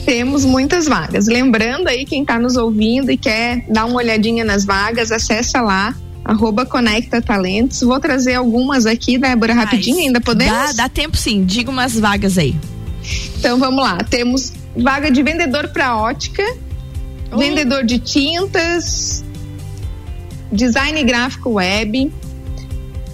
Temos 0.09 0.43
muitas 0.43 0.87
vagas. 0.87 1.27
Lembrando 1.27 1.87
aí, 1.87 2.07
quem 2.07 2.23
está 2.23 2.39
nos 2.39 2.57
ouvindo 2.57 3.11
e 3.11 3.17
quer 3.19 3.67
dar 3.69 3.85
uma 3.85 3.97
olhadinha 3.97 4.43
nas 4.43 4.65
vagas, 4.65 5.13
acessa 5.13 5.61
lá, 5.61 5.95
arroba 6.25 6.65
Conecta 6.65 7.21
Talentos. 7.21 7.83
Vou 7.83 8.01
trazer 8.01 8.33
algumas 8.33 8.87
aqui, 8.87 9.19
Débora, 9.19 9.53
rapidinho, 9.53 9.99
ainda 9.99 10.19
podemos? 10.19 10.75
Dá, 10.75 10.85
dá 10.85 10.89
tempo 10.89 11.15
sim, 11.15 11.45
diga 11.45 11.71
umas 11.71 12.01
vagas 12.01 12.39
aí. 12.39 12.57
Então 13.39 13.59
vamos 13.59 13.85
lá, 13.85 13.99
temos 13.99 14.55
vaga 14.75 15.11
de 15.11 15.23
vendedor 15.23 15.69
para 15.69 15.95
ótica, 15.95 16.43
oh. 17.31 17.37
vendedor 17.37 17.85
de 17.85 17.99
tintas, 17.99 19.23
design 20.51 21.05
gráfico 21.05 21.51
web, 21.51 22.11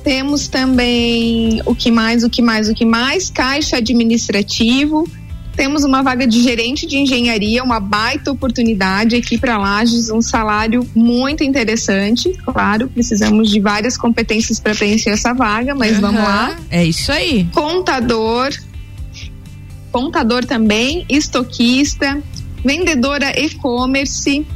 temos 0.04 0.46
também 0.46 1.60
o 1.66 1.74
que 1.74 1.90
mais, 1.90 2.22
o 2.22 2.30
que 2.30 2.40
mais, 2.40 2.68
o 2.68 2.74
que 2.74 2.84
mais, 2.84 3.30
caixa 3.30 3.78
administrativo, 3.78 5.08
temos 5.56 5.84
uma 5.84 6.02
vaga 6.02 6.26
de 6.26 6.42
gerente 6.42 6.86
de 6.86 6.96
engenharia, 6.98 7.62
uma 7.62 7.80
baita 7.80 8.30
oportunidade 8.30 9.16
aqui 9.16 9.38
para 9.38 9.56
Lages, 9.56 10.10
um 10.10 10.20
salário 10.20 10.86
muito 10.94 11.42
interessante. 11.44 12.30
Claro, 12.44 12.88
precisamos 12.88 13.50
de 13.50 13.60
várias 13.60 13.96
competências 13.96 14.58
para 14.58 14.74
preencher 14.74 15.10
essa 15.10 15.32
vaga, 15.32 15.74
mas 15.74 15.94
uhum, 15.94 16.00
vamos 16.00 16.22
lá. 16.22 16.58
É 16.70 16.84
isso 16.84 17.10
aí. 17.12 17.48
Contador, 17.52 18.50
contador 19.92 20.44
também, 20.44 21.04
estoquista, 21.08 22.22
vendedora 22.64 23.38
e-commerce 23.38 24.46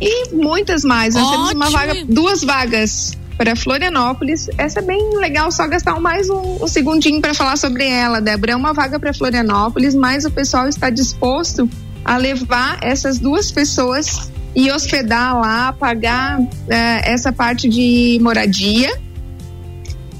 e 0.00 0.34
muitas 0.34 0.84
mais. 0.84 1.14
Nós 1.14 1.24
Ótimo. 1.26 1.48
temos 1.48 1.52
uma 1.52 1.70
vaga, 1.70 2.04
duas 2.06 2.44
vagas 2.44 3.18
para 3.42 3.56
Florianópolis. 3.56 4.48
Essa 4.56 4.78
é 4.78 4.82
bem 4.82 5.16
legal, 5.16 5.50
só 5.50 5.66
gastar 5.66 5.98
mais 5.98 6.30
um, 6.30 6.62
um 6.62 6.68
segundinho 6.68 7.20
para 7.20 7.34
falar 7.34 7.56
sobre 7.56 7.84
ela, 7.88 8.20
Débora. 8.20 8.52
É 8.52 8.56
uma 8.56 8.72
vaga 8.72 9.00
para 9.00 9.12
Florianópolis, 9.12 9.96
mas 9.96 10.24
o 10.24 10.30
pessoal 10.30 10.68
está 10.68 10.90
disposto 10.90 11.68
a 12.04 12.16
levar 12.16 12.78
essas 12.80 13.18
duas 13.18 13.50
pessoas 13.50 14.30
e 14.54 14.70
hospedar 14.70 15.40
lá, 15.40 15.72
pagar 15.72 16.38
é, 16.68 17.12
essa 17.12 17.32
parte 17.32 17.68
de 17.68 18.16
moradia. 18.22 18.96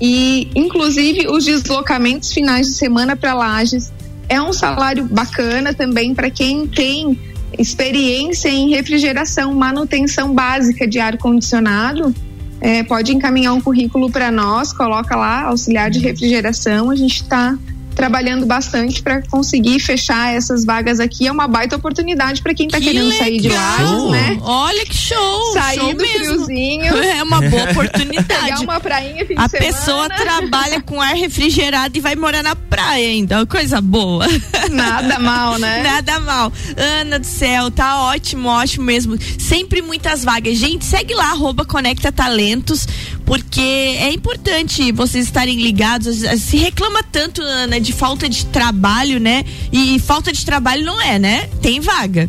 E, 0.00 0.50
inclusive, 0.56 1.28
os 1.28 1.44
deslocamentos 1.44 2.32
finais 2.32 2.66
de 2.66 2.74
semana 2.74 3.14
para 3.14 3.34
Lages. 3.34 3.92
É 4.28 4.42
um 4.42 4.52
salário 4.52 5.04
bacana 5.04 5.72
também 5.72 6.12
para 6.12 6.28
quem 6.28 6.66
tem 6.66 7.16
experiência 7.56 8.48
em 8.48 8.70
refrigeração, 8.70 9.54
manutenção 9.54 10.34
básica 10.34 10.88
de 10.88 10.98
ar-condicionado 10.98 12.12
é, 12.62 12.84
pode 12.84 13.12
encaminhar 13.12 13.52
um 13.52 13.60
currículo 13.60 14.08
para 14.08 14.30
nós, 14.30 14.72
coloca 14.72 15.16
lá 15.16 15.46
auxiliar 15.46 15.90
de 15.90 15.98
refrigeração. 15.98 16.90
A 16.90 16.94
gente 16.94 17.22
está 17.22 17.58
trabalhando 17.94 18.46
bastante 18.46 19.02
para 19.02 19.22
conseguir 19.22 19.78
fechar 19.80 20.34
essas 20.34 20.64
vagas 20.64 21.00
aqui. 21.00 21.26
É 21.26 21.32
uma 21.32 21.46
baita 21.48 21.76
oportunidade 21.76 22.42
para 22.42 22.54
quem 22.54 22.66
está 22.66 22.78
que 22.78 22.84
querendo 22.84 23.04
legal. 23.06 23.18
sair 23.18 23.40
de 23.40 23.48
lá, 23.48 23.78
né? 24.10 24.38
Olha 24.42 24.84
que 24.86 24.96
show! 24.96 25.52
Sair 25.52 25.78
show 25.78 25.94
do 25.94 26.02
mesmo. 26.02 26.24
friozinho. 26.46 26.92
É 27.12 27.22
uma 27.22 27.40
boa 27.40 27.64
oportunidade. 27.70 28.42
Pegar 28.44 28.60
uma 28.60 28.80
prainha 28.80 29.26
fim 29.26 29.34
A 29.36 29.44
de 29.46 29.50
semana. 29.50 29.72
pessoa 29.72 30.08
trabalha 30.08 30.80
com 30.80 31.00
ar 31.00 31.14
refrigerado 31.14 31.96
e 31.96 32.00
vai 32.00 32.14
morar 32.16 32.42
na 32.42 32.56
praia 32.56 33.08
ainda. 33.08 33.44
Coisa 33.46 33.80
boa. 33.80 34.26
Nada 34.70 35.18
mal, 35.18 35.58
né? 35.58 35.82
Nada 35.82 36.20
mal. 36.20 36.52
Ana 36.76 37.18
do 37.18 37.26
céu, 37.26 37.70
tá 37.70 38.02
ótimo, 38.04 38.48
ótimo 38.48 38.84
mesmo. 38.86 39.16
Sempre 39.38 39.82
muitas 39.82 40.24
vagas. 40.24 40.56
Gente, 40.58 40.84
segue 40.84 41.14
lá, 41.14 41.30
arroba 41.32 41.64
Conecta 41.64 42.10
Talentos, 42.10 42.86
porque 43.32 43.62
é 43.62 44.12
importante 44.12 44.92
vocês 44.92 45.24
estarem 45.24 45.58
ligados. 45.58 46.18
Se 46.38 46.58
reclama 46.58 47.02
tanto, 47.02 47.40
Ana, 47.40 47.80
de 47.80 47.90
falta 47.90 48.28
de 48.28 48.44
trabalho, 48.44 49.18
né? 49.18 49.42
E 49.72 49.98
falta 50.00 50.30
de 50.30 50.44
trabalho 50.44 50.84
não 50.84 51.00
é, 51.00 51.18
né? 51.18 51.48
Tem 51.62 51.80
vaga. 51.80 52.28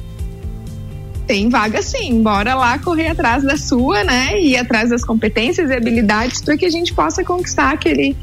Tem 1.28 1.50
vaga 1.50 1.82
sim, 1.82 2.24
bora 2.24 2.56
lá 2.56 2.80
correr 2.80 3.08
atrás 3.08 3.44
da 3.44 3.58
sua, 3.58 4.06
né? 4.06 4.42
E 4.42 4.56
atrás 4.56 4.92
das 4.92 5.04
competências 5.04 5.70
e 5.70 5.74
habilidades 5.74 6.42
para 6.42 6.56
que 6.56 6.66
a 6.66 6.70
gente 6.70 6.94
possa 6.94 7.22
conquistar 7.22 7.72
aquele 7.72 8.16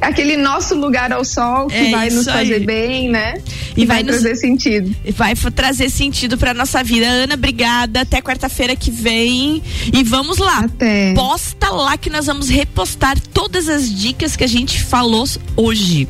aquele 0.00 0.36
nosso 0.36 0.74
lugar 0.74 1.12
ao 1.12 1.24
sol 1.24 1.68
que 1.68 1.76
é 1.76 1.90
vai 1.90 2.10
nos 2.10 2.26
fazer 2.26 2.54
aí. 2.54 2.66
bem, 2.66 3.08
né? 3.08 3.34
E, 3.76 3.86
vai, 3.86 3.96
vai 3.96 4.02
nos, 4.02 4.20
trazer 4.20 4.36
sentido. 4.36 4.94
Vai 5.14 5.34
trazer 5.34 5.90
sentido 5.90 6.36
para 6.36 6.52
nossa 6.52 6.82
vida. 6.82 7.06
Ana, 7.06 7.34
obrigada. 7.34 8.02
Até 8.02 8.20
quarta-feira 8.20 8.76
que 8.76 8.90
vem. 8.90 9.62
E 9.92 10.02
vamos 10.04 10.38
lá. 10.38 10.60
Até. 10.60 11.14
Posta 11.14 11.70
lá 11.70 11.96
que 11.96 12.10
nós 12.10 12.26
vamos 12.26 12.48
repostar 12.48 13.18
todas 13.32 13.68
as 13.68 13.92
dicas 13.92 14.36
que 14.36 14.44
a 14.44 14.48
gente 14.48 14.82
falou 14.82 15.26
hoje. 15.56 16.08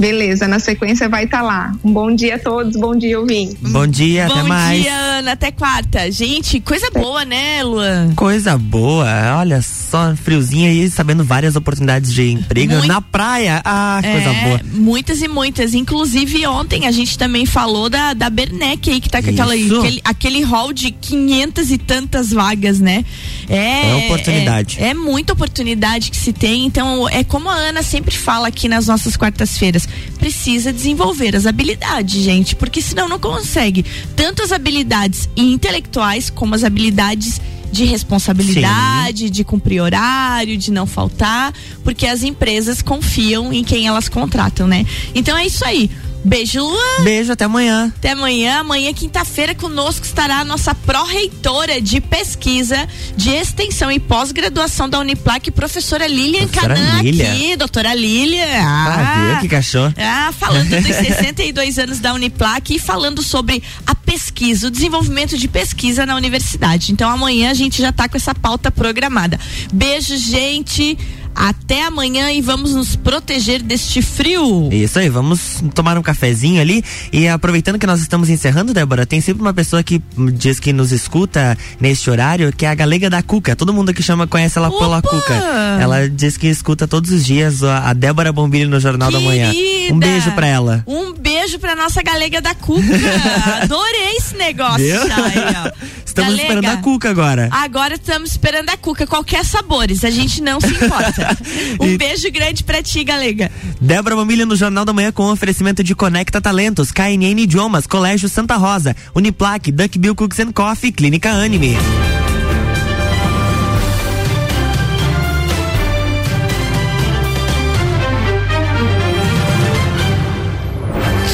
Beleza, 0.00 0.48
na 0.48 0.58
sequência 0.58 1.10
vai 1.10 1.24
estar 1.24 1.40
tá 1.40 1.44
lá. 1.44 1.74
Um 1.84 1.92
bom 1.92 2.14
dia 2.14 2.36
a 2.36 2.38
todos, 2.38 2.74
bom 2.74 2.96
dia, 2.96 3.20
ouvinte. 3.20 3.54
Bom 3.60 3.86
dia, 3.86 4.26
bom 4.28 4.32
até 4.32 4.42
mais. 4.44 4.78
Bom 4.78 4.82
dia, 4.84 4.96
Ana, 4.96 5.32
até 5.32 5.50
quarta. 5.50 6.10
Gente, 6.10 6.58
coisa 6.58 6.90
boa, 6.90 7.22
né, 7.26 7.62
Luan? 7.62 8.14
Coisa 8.14 8.56
boa, 8.56 9.06
olha 9.36 9.60
só, 9.60 10.16
friozinho 10.16 10.70
aí, 10.70 10.88
sabendo 10.88 11.22
várias 11.22 11.54
oportunidades 11.54 12.14
de 12.14 12.30
emprego 12.30 12.72
Muito... 12.72 12.88
na 12.88 13.02
praia. 13.02 13.60
Ah, 13.62 14.00
é, 14.02 14.12
coisa 14.12 14.32
boa. 14.32 14.60
Muitas 14.72 15.20
e 15.20 15.28
muitas. 15.28 15.74
Inclusive, 15.74 16.46
ontem 16.46 16.86
a 16.86 16.90
gente 16.90 17.18
também 17.18 17.44
falou 17.44 17.90
da, 17.90 18.14
da 18.14 18.30
Bernec 18.30 18.90
aí, 18.90 19.02
que 19.02 19.10
tá 19.10 19.22
com 19.22 19.28
aquela, 19.28 19.52
aquele, 19.52 20.00
aquele 20.02 20.42
hall 20.42 20.72
de 20.72 20.92
quinhentas 20.92 21.70
e 21.70 21.76
tantas 21.76 22.30
vagas, 22.30 22.80
né? 22.80 23.04
É, 23.50 23.90
é 23.90 23.94
oportunidade. 24.06 24.78
É, 24.80 24.88
é 24.88 24.94
muita 24.94 25.34
oportunidade 25.34 26.10
que 26.10 26.16
se 26.16 26.32
tem. 26.32 26.64
Então, 26.64 27.06
é 27.06 27.22
como 27.22 27.50
a 27.50 27.54
Ana 27.54 27.82
sempre 27.82 28.16
fala 28.16 28.48
aqui 28.48 28.66
nas 28.66 28.86
nossas 28.86 29.14
quartas-feiras 29.14 29.89
precisa 30.18 30.72
desenvolver 30.72 31.34
as 31.36 31.46
habilidades, 31.46 32.22
gente, 32.22 32.56
porque 32.56 32.82
senão 32.82 33.08
não 33.08 33.18
consegue 33.18 33.84
tanto 34.16 34.42
as 34.42 34.52
habilidades 34.52 35.28
intelectuais 35.36 36.30
como 36.30 36.54
as 36.54 36.64
habilidades 36.64 37.40
de 37.70 37.84
responsabilidade, 37.84 39.26
Sim. 39.26 39.30
de 39.30 39.44
cumprir 39.44 39.80
horário, 39.80 40.56
de 40.56 40.70
não 40.70 40.86
faltar, 40.86 41.54
porque 41.84 42.06
as 42.06 42.22
empresas 42.22 42.82
confiam 42.82 43.52
em 43.52 43.62
quem 43.62 43.86
elas 43.86 44.08
contratam, 44.08 44.66
né? 44.66 44.84
Então 45.14 45.36
é 45.36 45.46
isso 45.46 45.64
aí. 45.64 45.90
Beijo, 46.24 46.60
Luan. 46.60 47.02
Beijo, 47.02 47.32
até 47.32 47.44
amanhã. 47.44 47.92
Até 47.96 48.10
amanhã. 48.10 48.60
Amanhã, 48.60 48.92
quinta-feira, 48.92 49.54
conosco 49.54 50.04
estará 50.04 50.40
a 50.40 50.44
nossa 50.44 50.74
pró-reitora 50.74 51.80
de 51.80 52.00
pesquisa, 52.00 52.88
de 53.16 53.30
extensão 53.30 53.90
e 53.90 53.98
pós-graduação 53.98 54.88
da 54.88 54.98
Uniplac, 54.98 55.50
professora 55.50 56.06
Lilian 56.06 56.46
Canan 56.48 57.00
aqui, 57.00 57.56
doutora 57.56 57.94
Lilian. 57.94 58.44
Ah, 58.62 59.36
ah 59.36 59.40
que 59.40 59.48
cachorro. 59.48 59.94
Ah, 59.96 60.32
falando 60.38 60.68
dos 60.68 60.84
62 60.96 61.78
anos 61.78 62.00
da 62.00 62.12
Uniplac 62.12 62.74
e 62.74 62.78
falando 62.78 63.22
sobre 63.22 63.62
a 63.86 63.94
pesquisa, 63.94 64.66
o 64.66 64.70
desenvolvimento 64.70 65.38
de 65.38 65.48
pesquisa 65.48 66.04
na 66.04 66.16
universidade. 66.16 66.92
Então, 66.92 67.08
amanhã 67.08 67.50
a 67.50 67.54
gente 67.54 67.80
já 67.80 67.88
está 67.88 68.08
com 68.08 68.16
essa 68.16 68.34
pauta 68.34 68.70
programada. 68.70 69.40
Beijo, 69.72 70.16
gente. 70.16 70.98
Até 71.40 71.84
amanhã 71.84 72.30
e 72.30 72.42
vamos 72.42 72.74
nos 72.74 72.94
proteger 72.96 73.62
deste 73.62 74.02
frio. 74.02 74.68
Isso 74.70 74.98
aí, 74.98 75.08
vamos 75.08 75.64
tomar 75.74 75.96
um 75.96 76.02
cafezinho 76.02 76.60
ali 76.60 76.84
e 77.10 77.26
aproveitando 77.26 77.78
que 77.78 77.86
nós 77.86 78.02
estamos 78.02 78.28
encerrando, 78.28 78.74
Débora, 78.74 79.06
tem 79.06 79.22
sempre 79.22 79.40
uma 79.40 79.54
pessoa 79.54 79.82
que 79.82 80.02
diz 80.34 80.60
que 80.60 80.70
nos 80.70 80.92
escuta 80.92 81.56
neste 81.80 82.10
horário, 82.10 82.52
que 82.52 82.66
é 82.66 82.68
a 82.68 82.74
Galega 82.74 83.08
da 83.08 83.22
Cuca. 83.22 83.56
Todo 83.56 83.72
mundo 83.72 83.94
que 83.94 84.02
chama 84.02 84.26
conhece 84.26 84.58
ela 84.58 84.68
Opa! 84.68 84.78
pela 84.78 85.00
Cuca. 85.00 85.34
Ela 85.80 86.10
diz 86.10 86.36
que 86.36 86.46
escuta 86.46 86.86
todos 86.86 87.10
os 87.10 87.24
dias 87.24 87.62
a 87.62 87.94
Débora 87.94 88.32
Bombilho 88.32 88.68
no 88.68 88.78
Jornal 88.78 89.10
Querida, 89.10 89.26
da 89.26 89.30
Manhã. 89.30 89.50
Um 89.92 89.98
beijo 89.98 90.32
pra 90.32 90.46
ela. 90.46 90.84
Um 90.86 91.12
beijo 91.12 91.58
pra 91.58 91.74
nossa 91.74 92.02
Galega 92.02 92.40
da 92.40 92.54
Cuca. 92.54 92.82
Adorei 93.62 94.16
esse 94.16 94.36
negócio. 94.36 94.84
Aí, 94.84 95.72
estamos 96.04 96.30
Galega, 96.30 96.42
esperando 96.42 96.66
a 96.66 96.76
Cuca 96.78 97.10
agora. 97.10 97.48
Agora 97.50 97.94
estamos 97.94 98.30
esperando 98.30 98.70
a 98.70 98.76
Cuca. 98.76 99.06
Qualquer 99.06 99.44
sabores, 99.44 100.04
a 100.04 100.10
gente 100.10 100.42
não 100.42 100.60
se 100.60 100.68
importa. 100.68 101.36
um 101.80 101.86
e... 101.86 101.98
beijo 101.98 102.30
grande 102.30 102.64
pra 102.64 102.82
ti, 102.82 103.02
galega. 103.04 103.50
Débora 103.80 104.16
Mamília 104.16 104.46
no 104.46 104.56
Jornal 104.56 104.84
da 104.84 104.92
Manhã 104.92 105.12
com 105.12 105.30
oferecimento 105.30 105.82
de 105.82 105.94
Conecta 105.94 106.40
Talentos, 106.40 106.90
KNN 106.90 107.40
Idiomas, 107.40 107.86
Colégio 107.86 108.28
Santa 108.28 108.56
Rosa, 108.56 108.94
Uniplaque, 109.14 109.72
Duck 109.72 109.98
Bill 109.98 110.14
Cooks 110.14 110.40
and 110.40 110.52
Coffee, 110.52 110.92
Clínica 110.92 111.30
Anime. 111.30 111.76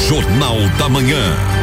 Jornal 0.07 0.69
da 0.79 0.87
Manhã. 0.87 1.56